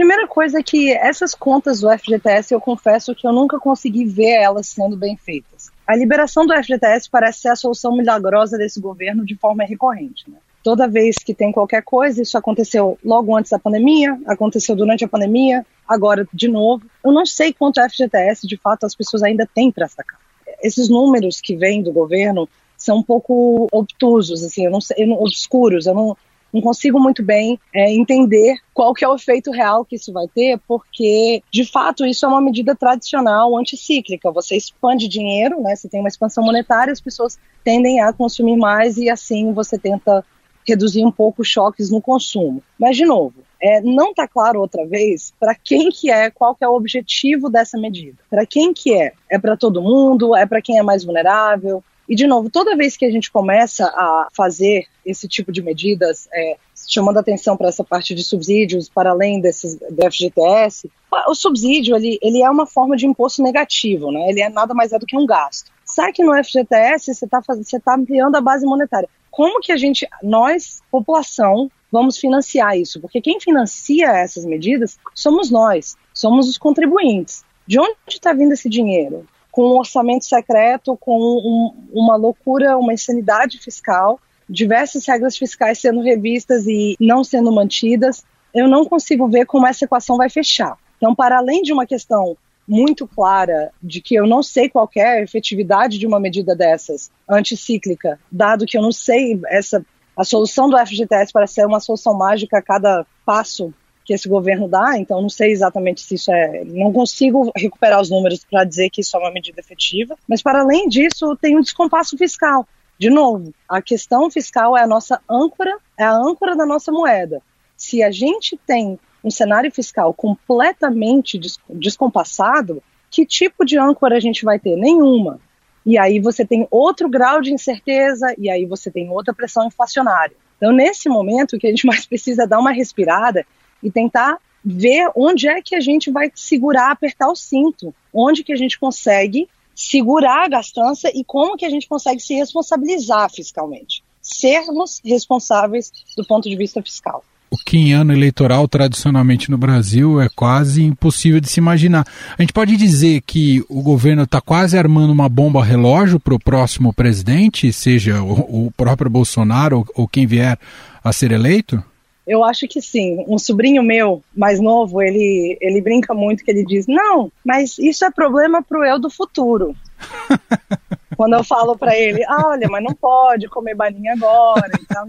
Primeira 0.00 0.26
coisa 0.26 0.60
é 0.60 0.62
que 0.62 0.92
essas 0.92 1.34
contas 1.34 1.80
do 1.80 1.90
FGTS, 1.90 2.54
eu 2.54 2.60
confesso 2.60 3.14
que 3.14 3.26
eu 3.26 3.34
nunca 3.34 3.60
consegui 3.60 4.06
ver 4.06 4.30
elas 4.30 4.68
sendo 4.68 4.96
bem 4.96 5.14
feitas. 5.14 5.70
A 5.86 5.94
liberação 5.94 6.46
do 6.46 6.54
FGTS 6.54 7.10
parece 7.10 7.40
ser 7.40 7.48
a 7.48 7.54
solução 7.54 7.94
milagrosa 7.94 8.56
desse 8.56 8.80
governo 8.80 9.26
de 9.26 9.36
forma 9.36 9.62
recorrente. 9.62 10.24
Né? 10.26 10.38
Toda 10.64 10.88
vez 10.88 11.16
que 11.18 11.34
tem 11.34 11.52
qualquer 11.52 11.82
coisa, 11.82 12.22
isso 12.22 12.38
aconteceu 12.38 12.98
logo 13.04 13.36
antes 13.36 13.50
da 13.50 13.58
pandemia, 13.58 14.18
aconteceu 14.26 14.74
durante 14.74 15.04
a 15.04 15.08
pandemia, 15.08 15.66
agora 15.86 16.26
de 16.32 16.48
novo. 16.48 16.82
Eu 17.04 17.12
não 17.12 17.26
sei 17.26 17.52
quanto 17.52 17.82
FGTS 17.82 18.46
de 18.46 18.56
fato 18.56 18.86
as 18.86 18.94
pessoas 18.94 19.22
ainda 19.22 19.46
têm 19.54 19.70
para 19.70 19.86
sacar. 19.86 20.18
Esses 20.62 20.88
números 20.88 21.42
que 21.42 21.54
vêm 21.54 21.82
do 21.82 21.92
governo 21.92 22.48
são 22.74 22.96
um 22.96 23.02
pouco 23.02 23.68
obtusos, 23.70 24.42
assim, 24.42 24.64
eu 24.64 24.70
não 24.70 24.80
sei, 24.80 25.06
obscuros, 25.12 25.84
eu 25.84 25.94
não, 25.94 26.16
não 26.52 26.60
consigo 26.60 26.98
muito 26.98 27.22
bem 27.22 27.58
é, 27.74 27.92
entender 27.92 28.58
qual 28.74 28.92
que 28.92 29.04
é 29.04 29.08
o 29.08 29.14
efeito 29.14 29.50
real 29.50 29.84
que 29.84 29.96
isso 29.96 30.12
vai 30.12 30.26
ter, 30.28 30.58
porque 30.66 31.42
de 31.50 31.64
fato 31.64 32.04
isso 32.04 32.24
é 32.24 32.28
uma 32.28 32.40
medida 32.40 32.74
tradicional 32.74 33.56
anticíclica. 33.56 34.30
Você 34.32 34.56
expande 34.56 35.08
dinheiro, 35.08 35.60
né? 35.62 35.74
Você 35.76 35.88
tem 35.88 36.00
uma 36.00 36.08
expansão 36.08 36.44
monetária, 36.44 36.92
as 36.92 37.00
pessoas 37.00 37.38
tendem 37.62 38.00
a 38.00 38.12
consumir 38.12 38.56
mais 38.56 38.96
e 38.96 39.08
assim 39.08 39.52
você 39.52 39.78
tenta 39.78 40.24
reduzir 40.66 41.04
um 41.04 41.10
pouco 41.10 41.42
os 41.42 41.48
choques 41.48 41.90
no 41.90 42.00
consumo. 42.00 42.62
Mas, 42.78 42.96
de 42.96 43.04
novo, 43.04 43.34
é, 43.62 43.80
não 43.80 44.10
está 44.10 44.26
claro 44.26 44.60
outra 44.60 44.86
vez 44.86 45.32
para 45.38 45.54
quem 45.54 45.90
que 45.90 46.10
é, 46.10 46.30
qual 46.30 46.54
que 46.54 46.64
é 46.64 46.68
o 46.68 46.74
objetivo 46.74 47.50
dessa 47.50 47.78
medida. 47.78 48.18
Para 48.28 48.46
quem 48.46 48.72
que 48.72 48.94
é? 48.94 49.12
É 49.28 49.38
para 49.38 49.56
todo 49.56 49.82
mundo? 49.82 50.34
É 50.34 50.46
para 50.46 50.62
quem 50.62 50.78
é 50.78 50.82
mais 50.82 51.04
vulnerável? 51.04 51.82
E, 52.10 52.16
de 52.16 52.26
novo, 52.26 52.50
toda 52.50 52.76
vez 52.76 52.96
que 52.96 53.04
a 53.04 53.10
gente 53.10 53.30
começa 53.30 53.86
a 53.86 54.28
fazer 54.34 54.84
esse 55.06 55.28
tipo 55.28 55.52
de 55.52 55.62
medidas, 55.62 56.28
é, 56.34 56.56
chamando 56.88 57.18
atenção 57.18 57.56
para 57.56 57.68
essa 57.68 57.84
parte 57.84 58.14
de 58.14 58.24
subsídios, 58.24 58.88
para 58.88 59.10
além 59.10 59.40
desses, 59.40 59.76
do 59.76 60.10
FGTS, 60.10 60.90
o 61.28 61.34
subsídio 61.34 61.94
ele, 61.94 62.18
ele 62.20 62.42
é 62.42 62.50
uma 62.50 62.66
forma 62.66 62.96
de 62.96 63.06
imposto 63.06 63.42
negativo, 63.42 64.10
né? 64.10 64.28
ele 64.28 64.40
é 64.40 64.48
nada 64.48 64.74
mais 64.74 64.92
é 64.92 64.98
do 64.98 65.06
que 65.06 65.16
um 65.16 65.24
gasto. 65.24 65.70
Sabe 65.84 66.12
no 66.24 66.34
FGTS 66.44 67.14
você 67.14 67.24
está 67.24 67.40
tá 67.40 67.94
ampliando 67.94 68.34
a 68.34 68.40
base 68.40 68.66
monetária 68.66 69.08
como 69.30 69.60
que 69.60 69.72
a 69.72 69.76
gente, 69.76 70.06
nós, 70.22 70.82
população, 70.90 71.70
vamos 71.90 72.18
financiar 72.18 72.76
isso? 72.76 73.00
Porque 73.00 73.20
quem 73.20 73.40
financia 73.40 74.08
essas 74.08 74.44
medidas 74.44 74.98
somos 75.14 75.50
nós, 75.50 75.96
somos 76.12 76.48
os 76.48 76.58
contribuintes. 76.58 77.44
De 77.66 77.78
onde 77.78 77.96
está 78.08 78.32
vindo 78.32 78.52
esse 78.52 78.68
dinheiro? 78.68 79.26
Com 79.50 79.62
um 79.62 79.78
orçamento 79.78 80.24
secreto, 80.24 80.96
com 80.96 81.18
um, 81.18 81.72
uma 81.92 82.16
loucura, 82.16 82.76
uma 82.76 82.92
insanidade 82.92 83.58
fiscal, 83.58 84.20
diversas 84.48 85.06
regras 85.06 85.36
fiscais 85.36 85.78
sendo 85.78 86.00
revistas 86.00 86.66
e 86.66 86.96
não 87.00 87.22
sendo 87.22 87.52
mantidas, 87.52 88.24
eu 88.54 88.68
não 88.68 88.84
consigo 88.84 89.28
ver 89.28 89.46
como 89.46 89.66
essa 89.66 89.84
equação 89.84 90.16
vai 90.16 90.28
fechar. 90.28 90.76
Então, 90.96 91.14
para 91.14 91.38
além 91.38 91.62
de 91.62 91.72
uma 91.72 91.86
questão 91.86 92.36
muito 92.66 93.06
clara 93.06 93.72
de 93.82 94.00
que 94.00 94.14
eu 94.14 94.26
não 94.26 94.42
sei 94.42 94.68
qual 94.68 94.88
é 94.96 95.18
a 95.18 95.22
efetividade 95.22 95.98
de 95.98 96.06
uma 96.06 96.20
medida 96.20 96.54
dessas 96.54 97.10
anticíclica, 97.28 98.18
dado 98.30 98.66
que 98.66 98.78
eu 98.78 98.82
não 98.82 98.92
sei 98.92 99.40
essa 99.48 99.84
a 100.16 100.24
solução 100.24 100.68
do 100.68 100.76
FGTS 100.76 101.32
parece 101.32 101.54
ser 101.54 101.66
uma 101.66 101.80
solução 101.80 102.12
mágica 102.12 102.58
a 102.58 102.62
cada 102.62 103.06
passo 103.24 103.72
que 104.04 104.14
esse 104.14 104.28
governo 104.28 104.68
dá, 104.68 104.96
então 104.96 105.20
não 105.20 105.28
sei 105.28 105.52
exatamente 105.52 106.00
se 106.00 106.14
isso 106.14 106.32
é. 106.32 106.64
Não 106.64 106.92
consigo 106.92 107.52
recuperar 107.56 108.00
os 108.00 108.10
números 108.10 108.44
para 108.44 108.64
dizer 108.64 108.90
que 108.90 109.00
isso 109.00 109.16
é 109.16 109.20
uma 109.20 109.30
medida 109.30 109.60
efetiva, 109.60 110.16
mas 110.28 110.42
para 110.42 110.60
além 110.60 110.88
disso, 110.88 111.36
tem 111.40 111.56
um 111.56 111.60
descompasso 111.60 112.16
fiscal. 112.16 112.66
De 112.98 113.08
novo, 113.08 113.54
a 113.68 113.80
questão 113.80 114.30
fiscal 114.30 114.76
é 114.76 114.82
a 114.82 114.86
nossa 114.86 115.20
âncora, 115.28 115.76
é 115.96 116.04
a 116.04 116.12
âncora 116.12 116.54
da 116.56 116.66
nossa 116.66 116.92
moeda. 116.92 117.40
Se 117.76 118.02
a 118.02 118.10
gente 118.10 118.58
tem 118.66 118.98
um 119.24 119.30
cenário 119.30 119.70
fiscal 119.72 120.12
completamente 120.12 121.40
descompassado, 121.68 122.82
que 123.10 123.24
tipo 123.24 123.64
de 123.64 123.78
âncora 123.78 124.16
a 124.16 124.20
gente 124.20 124.44
vai 124.44 124.58
ter? 124.58 124.76
Nenhuma. 124.76 125.40
E 125.84 125.98
aí 125.98 126.20
você 126.20 126.44
tem 126.44 126.66
outro 126.70 127.08
grau 127.08 127.40
de 127.40 127.52
incerteza, 127.52 128.34
e 128.36 128.50
aí 128.50 128.66
você 128.66 128.90
tem 128.90 129.08
outra 129.10 129.32
pressão 129.32 129.66
inflacionária. 129.66 130.36
Então, 130.56 130.72
nesse 130.72 131.08
momento, 131.08 131.56
o 131.56 131.58
que 131.58 131.66
a 131.66 131.70
gente 131.70 131.86
mais 131.86 132.04
precisa 132.04 132.42
é 132.42 132.46
dar 132.46 132.58
uma 132.58 132.70
respirada 132.70 133.46
e 133.82 133.90
tentar 133.90 134.38
ver 134.64 135.10
onde 135.16 135.48
é 135.48 135.62
que 135.62 135.74
a 135.74 135.80
gente 135.80 136.10
vai 136.10 136.30
segurar, 136.34 136.90
apertar 136.90 137.28
o 137.28 137.36
cinto, 137.36 137.94
onde 138.12 138.44
que 138.44 138.52
a 138.52 138.56
gente 138.56 138.78
consegue 138.78 139.48
segurar 139.74 140.44
a 140.44 140.48
gastança 140.48 141.10
e 141.14 141.24
como 141.24 141.56
que 141.56 141.64
a 141.64 141.70
gente 141.70 141.88
consegue 141.88 142.20
se 142.20 142.34
responsabilizar 142.34 143.30
fiscalmente. 143.30 144.04
Sermos 144.20 145.00
responsáveis 145.02 145.90
do 146.16 146.26
ponto 146.26 146.48
de 146.48 146.56
vista 146.56 146.82
fiscal 146.82 147.24
o 147.50 147.56
que 147.56 147.76
em 147.76 147.92
ano 147.92 148.12
eleitoral 148.12 148.68
tradicionalmente 148.68 149.50
no 149.50 149.58
Brasil 149.58 150.20
é 150.20 150.28
quase 150.28 150.84
impossível 150.84 151.40
de 151.40 151.48
se 151.48 151.58
imaginar. 151.58 152.06
A 152.38 152.40
gente 152.40 152.52
pode 152.52 152.76
dizer 152.76 153.22
que 153.22 153.64
o 153.68 153.82
governo 153.82 154.22
está 154.22 154.40
quase 154.40 154.78
armando 154.78 155.12
uma 155.12 155.28
bomba 155.28 155.64
relógio 155.64 156.20
para 156.20 156.34
o 156.34 156.38
próximo 156.38 156.92
presidente, 156.92 157.72
seja 157.72 158.22
o, 158.22 158.66
o 158.66 158.72
próprio 158.76 159.10
Bolsonaro 159.10 159.78
ou, 159.78 159.86
ou, 160.02 160.08
quem 160.08 160.26
vier 160.26 160.56
a 161.02 161.12
ser 161.12 161.32
eleito? 161.32 161.82
Eu 162.30 162.44
acho 162.44 162.68
que 162.68 162.80
sim. 162.80 163.24
Um 163.26 163.40
sobrinho 163.40 163.82
meu, 163.82 164.22
mais 164.36 164.60
novo, 164.60 165.02
ele, 165.02 165.58
ele 165.60 165.80
brinca 165.80 166.14
muito 166.14 166.44
que 166.44 166.50
ele 166.52 166.64
diz: 166.64 166.86
não, 166.86 167.32
mas 167.44 167.76
isso 167.76 168.04
é 168.04 168.10
problema 168.12 168.62
para 168.62 168.78
o 168.78 168.84
eu 168.84 169.00
do 169.00 169.10
futuro. 169.10 169.74
Quando 171.16 171.34
eu 171.34 171.42
falo 171.42 171.76
para 171.76 171.96
ele, 171.96 172.22
ah, 172.28 172.50
olha, 172.50 172.68
mas 172.68 172.84
não 172.84 172.94
pode 172.94 173.48
comer 173.48 173.74
balinha 173.74 174.12
agora. 174.12 174.70
Então, 174.80 175.08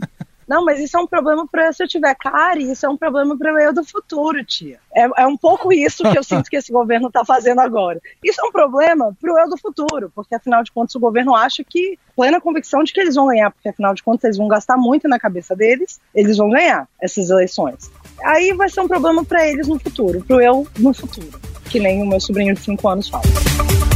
não, 0.52 0.66
mas 0.66 0.82
isso 0.82 0.98
é 0.98 1.00
um 1.00 1.08
problema 1.08 1.48
para 1.48 1.72
se 1.72 1.82
eu 1.82 1.88
tiver 1.88 2.14
cara, 2.14 2.60
isso 2.60 2.86
é 2.86 2.90
um 2.90 2.98
problema 2.98 3.38
para 3.38 3.52
eu 3.64 3.74
do 3.74 3.86
futuro, 3.86 4.44
tia. 4.44 4.82
É, 4.94 5.22
é 5.22 5.26
um 5.26 5.38
pouco 5.38 5.72
isso 5.72 6.04
que 6.04 6.18
eu 6.18 6.22
sinto 6.26 6.50
que 6.50 6.58
esse 6.58 6.74
governo 6.74 7.08
está 7.08 7.24
fazendo 7.24 7.62
agora. 7.62 8.02
Isso 8.22 8.42
é 8.42 8.44
um 8.44 8.52
problema 8.52 9.16
para 9.22 9.34
o 9.34 9.40
eu 9.40 9.48
do 9.48 9.58
futuro, 9.58 10.12
porque 10.14 10.36
afinal 10.36 10.62
de 10.62 10.70
contas 10.70 10.94
o 10.94 11.00
governo 11.00 11.34
acha 11.34 11.64
que 11.64 11.98
plena 12.18 12.42
convicção 12.42 12.84
de 12.84 12.92
que 12.92 13.00
eles 13.00 13.16
vão 13.16 13.28
ganhar, 13.28 13.50
porque 13.50 13.70
afinal 13.70 13.94
de 13.94 14.04
contas 14.04 14.26
eles 14.26 14.38
vão 14.38 14.50
gastar 14.50 14.76
muito 14.76 15.08
na 15.08 15.18
cabeça 15.18 15.56
deles, 15.56 16.02
eles 16.14 16.36
vão 16.36 16.50
ganhar 16.50 16.86
essas 17.02 17.30
eleições. 17.30 17.90
Aí 18.22 18.52
vai 18.52 18.68
ser 18.68 18.82
um 18.82 18.90
problema 18.90 19.24
para 19.24 19.48
eles 19.48 19.70
no 19.70 19.80
futuro, 19.80 20.22
para 20.22 20.36
o 20.36 20.42
eu 20.42 20.68
no 20.78 20.94
futuro, 20.94 21.40
que 21.70 21.80
nem 21.80 22.04
o 22.04 22.06
meu 22.06 22.20
sobrinho 22.20 22.54
de 22.54 22.60
5 22.60 22.90
anos 22.90 23.08
fala. 23.08 23.91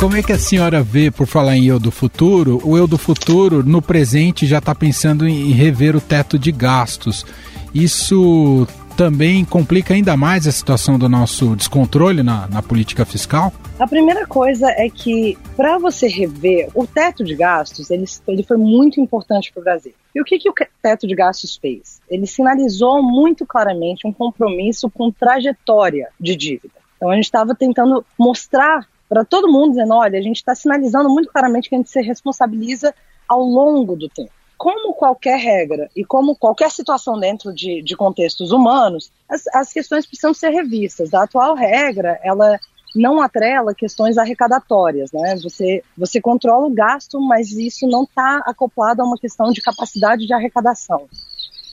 Como 0.00 0.16
é 0.16 0.22
que 0.22 0.32
a 0.32 0.38
senhora 0.38 0.82
vê, 0.82 1.10
por 1.10 1.26
falar 1.26 1.58
em 1.58 1.66
eu 1.66 1.78
do 1.78 1.90
futuro, 1.90 2.58
o 2.64 2.74
eu 2.74 2.86
do 2.86 2.96
futuro 2.96 3.62
no 3.62 3.82
presente 3.82 4.46
já 4.46 4.56
está 4.56 4.74
pensando 4.74 5.28
em 5.28 5.50
rever 5.50 5.94
o 5.94 6.00
teto 6.00 6.38
de 6.38 6.50
gastos? 6.50 7.26
Isso 7.74 8.66
também 8.96 9.44
complica 9.44 9.92
ainda 9.92 10.16
mais 10.16 10.46
a 10.46 10.52
situação 10.52 10.98
do 10.98 11.06
nosso 11.06 11.54
descontrole 11.54 12.22
na, 12.22 12.48
na 12.48 12.62
política 12.62 13.04
fiscal? 13.04 13.52
A 13.78 13.86
primeira 13.86 14.26
coisa 14.26 14.70
é 14.70 14.88
que, 14.88 15.36
para 15.54 15.76
você 15.76 16.08
rever, 16.08 16.70
o 16.74 16.86
teto 16.86 17.22
de 17.22 17.34
gastos 17.34 17.90
ele, 17.90 18.06
ele 18.26 18.42
foi 18.42 18.56
muito 18.56 19.02
importante 19.02 19.52
para 19.52 19.60
o 19.60 19.64
Brasil. 19.64 19.92
E 20.14 20.20
o 20.22 20.24
que, 20.24 20.38
que 20.38 20.48
o 20.48 20.54
teto 20.82 21.06
de 21.06 21.14
gastos 21.14 21.58
fez? 21.58 22.00
Ele 22.08 22.26
sinalizou 22.26 23.02
muito 23.02 23.44
claramente 23.44 24.06
um 24.06 24.12
compromisso 24.14 24.88
com 24.88 25.12
trajetória 25.12 26.08
de 26.18 26.34
dívida. 26.34 26.80
Então 26.96 27.10
a 27.10 27.14
gente 27.14 27.24
estava 27.24 27.54
tentando 27.54 28.02
mostrar 28.18 28.86
para 29.10 29.24
todo 29.24 29.50
mundo, 29.50 29.70
dizendo: 29.70 29.92
olha, 29.94 30.16
a 30.16 30.22
gente 30.22 30.36
está 30.36 30.54
sinalizando 30.54 31.10
muito 31.10 31.28
claramente 31.30 31.68
que 31.68 31.74
a 31.74 31.78
gente 31.78 31.90
se 31.90 32.00
responsabiliza 32.00 32.94
ao 33.28 33.42
longo 33.42 33.96
do 33.96 34.08
tempo. 34.08 34.30
Como 34.56 34.94
qualquer 34.94 35.38
regra 35.38 35.90
e 35.96 36.04
como 36.04 36.36
qualquer 36.36 36.70
situação 36.70 37.18
dentro 37.18 37.52
de, 37.52 37.82
de 37.82 37.96
contextos 37.96 38.52
humanos, 38.52 39.10
as, 39.28 39.46
as 39.48 39.72
questões 39.72 40.06
precisam 40.06 40.32
ser 40.32 40.50
revistas. 40.50 41.12
A 41.12 41.24
atual 41.24 41.54
regra, 41.56 42.20
ela 42.22 42.58
não 42.94 43.20
atrela 43.20 43.74
questões 43.74 44.16
arrecadatórias, 44.16 45.10
né? 45.12 45.36
Você, 45.42 45.82
você 45.96 46.20
controla 46.20 46.66
o 46.66 46.74
gasto, 46.74 47.20
mas 47.20 47.50
isso 47.52 47.88
não 47.88 48.04
está 48.04 48.42
acoplado 48.46 49.02
a 49.02 49.04
uma 49.04 49.18
questão 49.18 49.50
de 49.50 49.60
capacidade 49.60 50.26
de 50.26 50.32
arrecadação. 50.32 51.08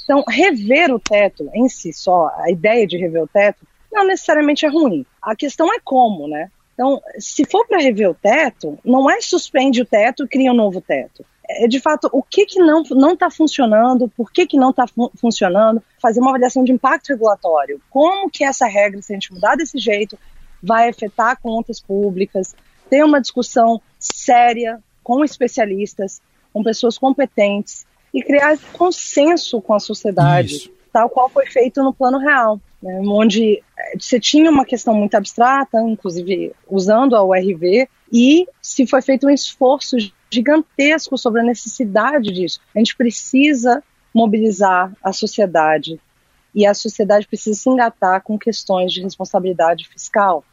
Então, 0.04 0.24
rever 0.28 0.92
o 0.92 1.00
teto 1.00 1.50
em 1.54 1.68
si 1.68 1.92
só, 1.92 2.32
a 2.38 2.50
ideia 2.50 2.88
de 2.88 2.98
rever 2.98 3.24
o 3.24 3.28
teto, 3.28 3.68
não 3.92 4.08
necessariamente 4.08 4.66
é 4.66 4.70
ruim. 4.70 5.06
A 5.22 5.36
questão 5.36 5.72
é 5.74 5.80
como, 5.84 6.28
né? 6.28 6.50
Então, 6.78 7.02
se 7.18 7.44
for 7.44 7.66
para 7.66 7.82
rever 7.82 8.08
o 8.08 8.14
teto, 8.14 8.78
não 8.86 9.10
é 9.10 9.20
suspende 9.20 9.82
o 9.82 9.86
teto 9.86 10.26
e 10.26 10.28
cria 10.28 10.52
um 10.52 10.56
novo 10.56 10.80
teto. 10.80 11.26
É 11.50 11.68
de 11.68 11.80
fato 11.80 12.08
o 12.14 12.22
que, 12.22 12.46
que 12.46 12.60
não 12.60 12.84
está 13.14 13.32
funcionando, 13.32 14.08
por 14.10 14.32
que, 14.32 14.46
que 14.46 14.58
não 14.58 14.70
está 14.70 14.86
fu 14.86 15.12
funcionando, 15.20 15.82
fazer 16.00 16.20
uma 16.20 16.30
avaliação 16.30 16.64
de 16.64 16.72
impacto 16.72 17.10
regulatório. 17.10 17.82
Como 17.90 18.30
que 18.30 18.44
essa 18.44 18.68
regra, 18.68 19.02
se 19.02 19.12
a 19.12 19.16
gente 19.16 19.34
mudar 19.34 19.56
desse 19.56 19.80
jeito, 19.80 20.20
vai 20.62 20.88
afetar 20.88 21.42
contas 21.42 21.80
públicas, 21.80 22.56
ter 22.88 23.04
uma 23.04 23.20
discussão 23.20 23.82
séria 23.98 24.80
com 25.02 25.24
especialistas, 25.24 26.22
com 26.54 26.62
pessoas 26.62 26.96
competentes 26.96 27.88
e 28.14 28.22
criar 28.22 28.56
consenso 28.74 29.60
com 29.62 29.74
a 29.74 29.80
sociedade, 29.80 30.58
Isso. 30.58 30.77
Tal 30.92 31.10
qual 31.10 31.30
foi 31.30 31.46
feito 31.46 31.84
no 31.84 31.94
plano 31.94 32.18
real 32.18 32.60
né, 32.82 33.00
onde 33.04 33.64
eh, 33.78 33.98
você 34.00 34.20
tinha 34.20 34.50
uma 34.50 34.66
questão 34.66 34.94
muito 34.94 35.16
abstrata, 35.16 35.80
inclusive 35.82 36.54
usando 36.68 37.16
a 37.16 37.24
URV, 37.24 37.88
e 38.12 38.48
se 38.62 38.88
foi 38.88 39.02
feito 39.02 39.28
um 39.28 39.30
esforço 39.30 39.98
gigantesco 40.32 41.18
sobre 41.18 41.42
a 41.42 41.44
necessidade 41.44 42.32
disso. 42.32 42.60
A 42.76 42.80
gente 42.80 42.96
precisa 42.96 43.84
mobilizar 44.14 44.94
a 45.04 45.12
sociedade 45.12 46.00
e 46.54 46.66
a 46.66 46.74
sociedade 46.74 47.28
precisa 47.28 47.60
se 47.60 47.70
engatar 47.70 48.22
com 48.22 48.38
questões 48.38 48.92
de 48.92 49.02
responsabilidade 49.02 49.88
fiscal. 49.88 50.44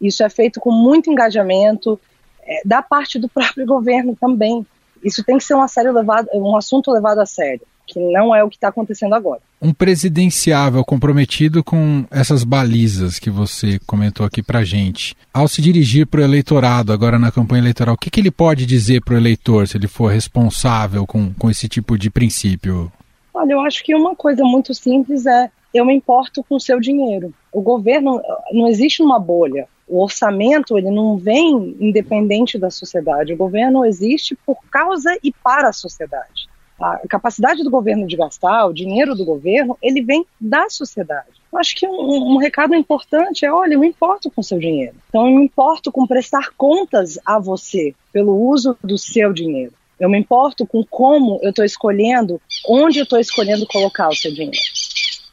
Isso 0.00 0.22
é 0.22 0.28
feito 0.28 0.60
com 0.60 0.70
muito 0.70 1.10
engajamento 1.10 1.98
é, 2.42 2.60
da 2.64 2.82
parte 2.82 3.18
do 3.18 3.28
próprio 3.30 3.66
governo 3.66 4.16
também. 4.16 4.66
Isso 5.02 5.24
tem 5.24 5.38
que 5.38 5.44
ser 5.44 5.54
um, 5.54 5.66
sério 5.68 5.92
levado, 5.92 6.28
um 6.34 6.56
assunto 6.56 6.90
levado 6.90 7.20
a 7.20 7.26
sério 7.26 7.66
que 7.86 8.00
não 8.00 8.34
é 8.34 8.42
o 8.42 8.50
que 8.50 8.56
está 8.56 8.68
acontecendo 8.68 9.14
agora. 9.14 9.40
Um 9.62 9.72
presidenciável 9.72 10.84
comprometido 10.84 11.62
com 11.62 12.04
essas 12.10 12.44
balizas 12.44 13.18
que 13.18 13.30
você 13.30 13.78
comentou 13.86 14.26
aqui 14.26 14.42
para 14.42 14.64
gente, 14.64 15.14
ao 15.32 15.48
se 15.48 15.62
dirigir 15.62 16.06
para 16.06 16.20
o 16.20 16.24
eleitorado 16.24 16.92
agora 16.92 17.18
na 17.18 17.30
campanha 17.30 17.62
eleitoral, 17.62 17.94
o 17.94 17.98
que, 17.98 18.10
que 18.10 18.20
ele 18.20 18.30
pode 18.30 18.66
dizer 18.66 19.02
para 19.02 19.14
o 19.14 19.16
eleitor 19.16 19.66
se 19.66 19.76
ele 19.76 19.88
for 19.88 20.08
responsável 20.08 21.06
com, 21.06 21.32
com 21.34 21.50
esse 21.50 21.68
tipo 21.68 21.96
de 21.96 22.10
princípio? 22.10 22.90
Olha, 23.32 23.52
eu 23.52 23.60
acho 23.60 23.84
que 23.84 23.94
uma 23.94 24.16
coisa 24.16 24.42
muito 24.42 24.74
simples 24.74 25.26
é 25.26 25.50
eu 25.72 25.84
me 25.84 25.94
importo 25.94 26.42
com 26.42 26.56
o 26.56 26.60
seu 26.60 26.80
dinheiro. 26.80 27.32
O 27.52 27.60
governo 27.60 28.20
não 28.52 28.66
existe 28.66 29.02
uma 29.02 29.18
bolha. 29.18 29.68
O 29.86 30.02
orçamento 30.02 30.76
ele 30.76 30.90
não 30.90 31.16
vem 31.16 31.76
independente 31.78 32.58
da 32.58 32.70
sociedade. 32.70 33.34
O 33.34 33.36
governo 33.36 33.84
existe 33.84 34.36
por 34.46 34.58
causa 34.70 35.16
e 35.22 35.32
para 35.32 35.68
a 35.68 35.72
sociedade 35.72 36.48
a 36.80 37.00
capacidade 37.08 37.62
do 37.62 37.70
governo 37.70 38.06
de 38.06 38.16
gastar, 38.16 38.66
o 38.66 38.72
dinheiro 38.72 39.14
do 39.14 39.24
governo, 39.24 39.76
ele 39.82 40.02
vem 40.02 40.26
da 40.40 40.68
sociedade. 40.68 41.28
Eu 41.52 41.58
acho 41.58 41.74
que 41.74 41.86
um, 41.86 42.34
um, 42.34 42.36
recado 42.36 42.74
importante 42.74 43.44
é: 43.46 43.52
olha, 43.52 43.74
eu 43.74 43.80
me 43.80 43.88
importo 43.88 44.30
com 44.30 44.40
o 44.40 44.44
seu 44.44 44.58
dinheiro. 44.58 44.94
Então, 45.08 45.26
eu 45.26 45.34
me 45.34 45.44
importo 45.44 45.90
com 45.90 46.06
prestar 46.06 46.50
contas 46.56 47.18
a 47.24 47.38
você 47.38 47.94
pelo 48.12 48.36
uso 48.50 48.76
do 48.82 48.98
seu 48.98 49.32
dinheiro. 49.32 49.72
Eu 49.98 50.10
me 50.10 50.18
importo 50.18 50.66
com 50.66 50.84
como 50.84 51.40
eu 51.42 51.50
estou 51.50 51.64
escolhendo, 51.64 52.40
onde 52.68 52.98
eu 52.98 53.04
estou 53.04 53.18
escolhendo 53.18 53.66
colocar 53.66 54.08
o 54.08 54.14
seu 54.14 54.32
dinheiro. 54.32 54.58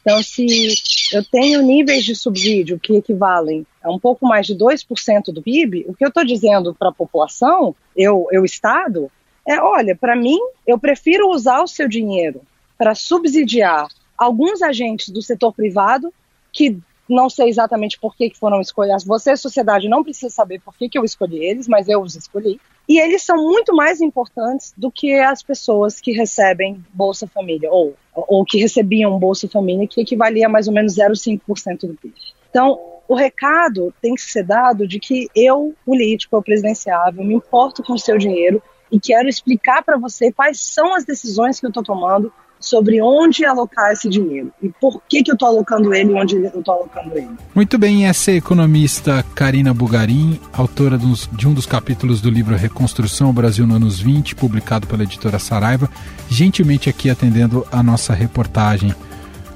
Então, 0.00 0.22
se 0.22 0.74
eu 1.12 1.24
tenho 1.24 1.62
níveis 1.62 2.04
de 2.04 2.14
subsídio 2.14 2.78
que 2.78 2.96
equivalem 2.96 3.66
a 3.82 3.90
um 3.90 3.98
pouco 3.98 4.26
mais 4.26 4.46
de 4.46 4.54
2% 4.54 5.32
do 5.32 5.42
PIB, 5.42 5.86
o 5.88 5.94
que 5.94 6.04
eu 6.04 6.08
estou 6.08 6.24
dizendo 6.24 6.74
para 6.74 6.90
a 6.90 6.92
população, 6.92 7.74
eu, 7.96 8.28
eu 8.30 8.44
Estado, 8.44 9.10
é, 9.46 9.60
olha, 9.60 9.94
para 9.94 10.16
mim, 10.16 10.38
eu 10.66 10.78
prefiro 10.78 11.30
usar 11.30 11.62
o 11.62 11.66
seu 11.66 11.88
dinheiro 11.88 12.40
para 12.78 12.94
subsidiar 12.94 13.88
alguns 14.16 14.62
agentes 14.62 15.08
do 15.08 15.20
setor 15.20 15.52
privado 15.52 16.12
que 16.52 16.78
não 17.08 17.28
sei 17.28 17.48
exatamente 17.48 17.98
por 17.98 18.16
que, 18.16 18.30
que 18.30 18.38
foram 18.38 18.60
escolhidos. 18.60 19.04
Você, 19.04 19.36
sociedade, 19.36 19.88
não 19.88 20.02
precisa 20.02 20.32
saber 20.32 20.60
por 20.60 20.74
que, 20.74 20.88
que 20.88 20.98
eu 20.98 21.04
escolhi 21.04 21.44
eles, 21.44 21.68
mas 21.68 21.88
eu 21.88 22.00
os 22.00 22.14
escolhi. 22.14 22.58
E 22.88 22.98
eles 22.98 23.22
são 23.22 23.36
muito 23.36 23.74
mais 23.74 24.00
importantes 24.00 24.72
do 24.76 24.90
que 24.90 25.18
as 25.18 25.42
pessoas 25.42 26.00
que 26.00 26.12
recebem 26.12 26.82
Bolsa 26.92 27.26
Família, 27.26 27.70
ou, 27.70 27.94
ou 28.14 28.44
que 28.44 28.58
recebiam 28.58 29.18
Bolsa 29.18 29.48
Família, 29.48 29.86
que 29.86 30.00
equivalia 30.00 30.46
a 30.46 30.48
mais 30.48 30.66
ou 30.66 30.72
menos 30.72 30.94
0,5% 30.94 31.80
do 31.80 31.94
PIB. 31.94 32.14
Então, 32.48 32.80
o 33.06 33.14
recado 33.14 33.92
tem 34.00 34.14
que 34.14 34.22
ser 34.22 34.44
dado 34.44 34.86
de 34.86 34.98
que 34.98 35.28
eu, 35.34 35.74
político, 35.84 36.36
eu 36.36 36.42
presidenciável, 36.42 37.24
me 37.24 37.34
importo 37.34 37.82
com 37.82 37.94
o 37.94 37.98
seu 37.98 38.16
dinheiro 38.16 38.62
e 38.90 38.98
quero 39.00 39.28
explicar 39.28 39.82
para 39.82 39.96
você 39.96 40.32
quais 40.32 40.60
são 40.60 40.94
as 40.94 41.04
decisões 41.04 41.60
que 41.60 41.66
eu 41.66 41.70
estou 41.70 41.82
tomando 41.82 42.32
sobre 42.64 43.00
onde 43.02 43.44
alocar 43.44 43.92
esse 43.92 44.08
dinheiro 44.08 44.50
e 44.62 44.70
por 44.80 45.02
que, 45.06 45.22
que 45.22 45.30
eu 45.30 45.34
estou 45.34 45.48
alocando 45.48 45.94
ele 45.94 46.14
onde 46.14 46.36
eu 46.36 46.60
estou 46.60 46.74
alocando 46.74 47.16
ele. 47.16 47.28
Muito 47.54 47.76
bem, 47.76 48.06
essa 48.06 48.30
é 48.30 48.34
a 48.34 48.38
economista 48.38 49.24
Karina 49.34 49.74
Bugarin, 49.74 50.40
autora 50.52 50.98
de 50.98 51.46
um 51.46 51.52
dos 51.52 51.66
capítulos 51.66 52.20
do 52.22 52.30
livro 52.30 52.56
Reconstrução 52.56 53.32
Brasil 53.32 53.66
nos 53.66 53.76
anos 53.76 54.00
20, 54.00 54.34
publicado 54.34 54.86
pela 54.86 55.02
editora 55.02 55.38
Saraiva, 55.38 55.90
gentilmente 56.28 56.88
aqui 56.88 57.10
atendendo 57.10 57.66
a 57.70 57.82
nossa 57.82 58.14
reportagem. 58.14 58.94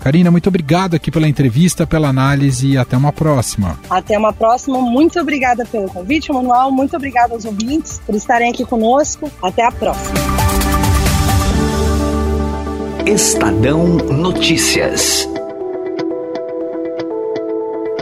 Karina, 0.08 0.30
muito 0.30 0.48
obrigado 0.48 0.94
aqui 0.94 1.10
pela 1.10 1.28
entrevista, 1.28 1.86
pela 1.86 2.08
análise 2.08 2.66
e 2.66 2.78
até 2.78 2.96
uma 2.96 3.12
próxima. 3.12 3.78
Até 3.90 4.16
uma 4.16 4.32
próxima. 4.32 4.80
Muito 4.80 5.20
obrigada 5.20 5.66
pelo 5.66 5.86
convite, 5.86 6.32
Manuel. 6.32 6.70
Muito 6.70 6.96
obrigada 6.96 7.34
aos 7.34 7.44
ouvintes 7.44 8.00
por 8.06 8.14
estarem 8.14 8.50
aqui 8.50 8.64
conosco. 8.64 9.30
Até 9.42 9.66
a 9.66 9.70
próxima. 9.70 10.18
Estadão 13.04 13.86
Notícias. 13.86 15.28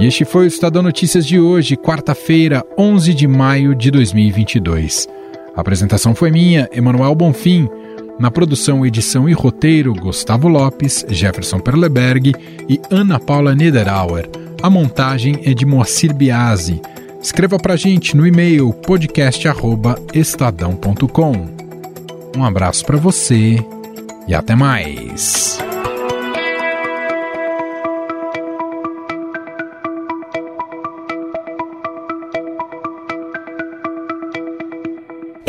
E 0.01 0.07
este 0.07 0.25
foi 0.25 0.45
o 0.45 0.47
Estadão 0.47 0.85
Notícias 0.85 1.27
de 1.27 1.41
hoje, 1.41 1.77
quarta-feira, 1.77 2.65
11 2.79 3.15
de 3.15 3.27
maio 3.27 3.75
de 3.75 3.91
2022. 3.91 5.09
A 5.57 5.61
apresentação 5.61 6.15
foi 6.15 6.31
minha, 6.31 6.69
Emanuel 6.71 7.17
Bonfim. 7.17 7.69
Na 8.19 8.31
produção, 8.31 8.87
edição 8.87 9.29
e 9.29 9.35
roteiro, 9.35 9.93
Gustavo 9.95 10.49
Lopes, 10.49 11.05
Jefferson 11.09 11.59
Perleberg 11.59 12.35
e 12.69 12.81
Ana 12.91 13.19
Paula 13.21 13.55
Niederauer. 13.55 14.27
A 14.63 14.71
montagem 14.71 15.39
é 15.45 15.53
de 15.53 15.67
Moacir 15.67 16.15
Biasi. 16.15 16.81
Escreva 17.21 17.59
pra 17.59 17.77
gente 17.77 18.17
no 18.17 18.27
e-mail 18.27 18.73
podcast@estadão.com. 18.73 21.33
Um 22.37 22.45
abraço 22.45 22.87
para 22.87 22.97
você 22.97 23.63
e 24.27 24.35
até 24.35 24.57
mais. 24.57 25.59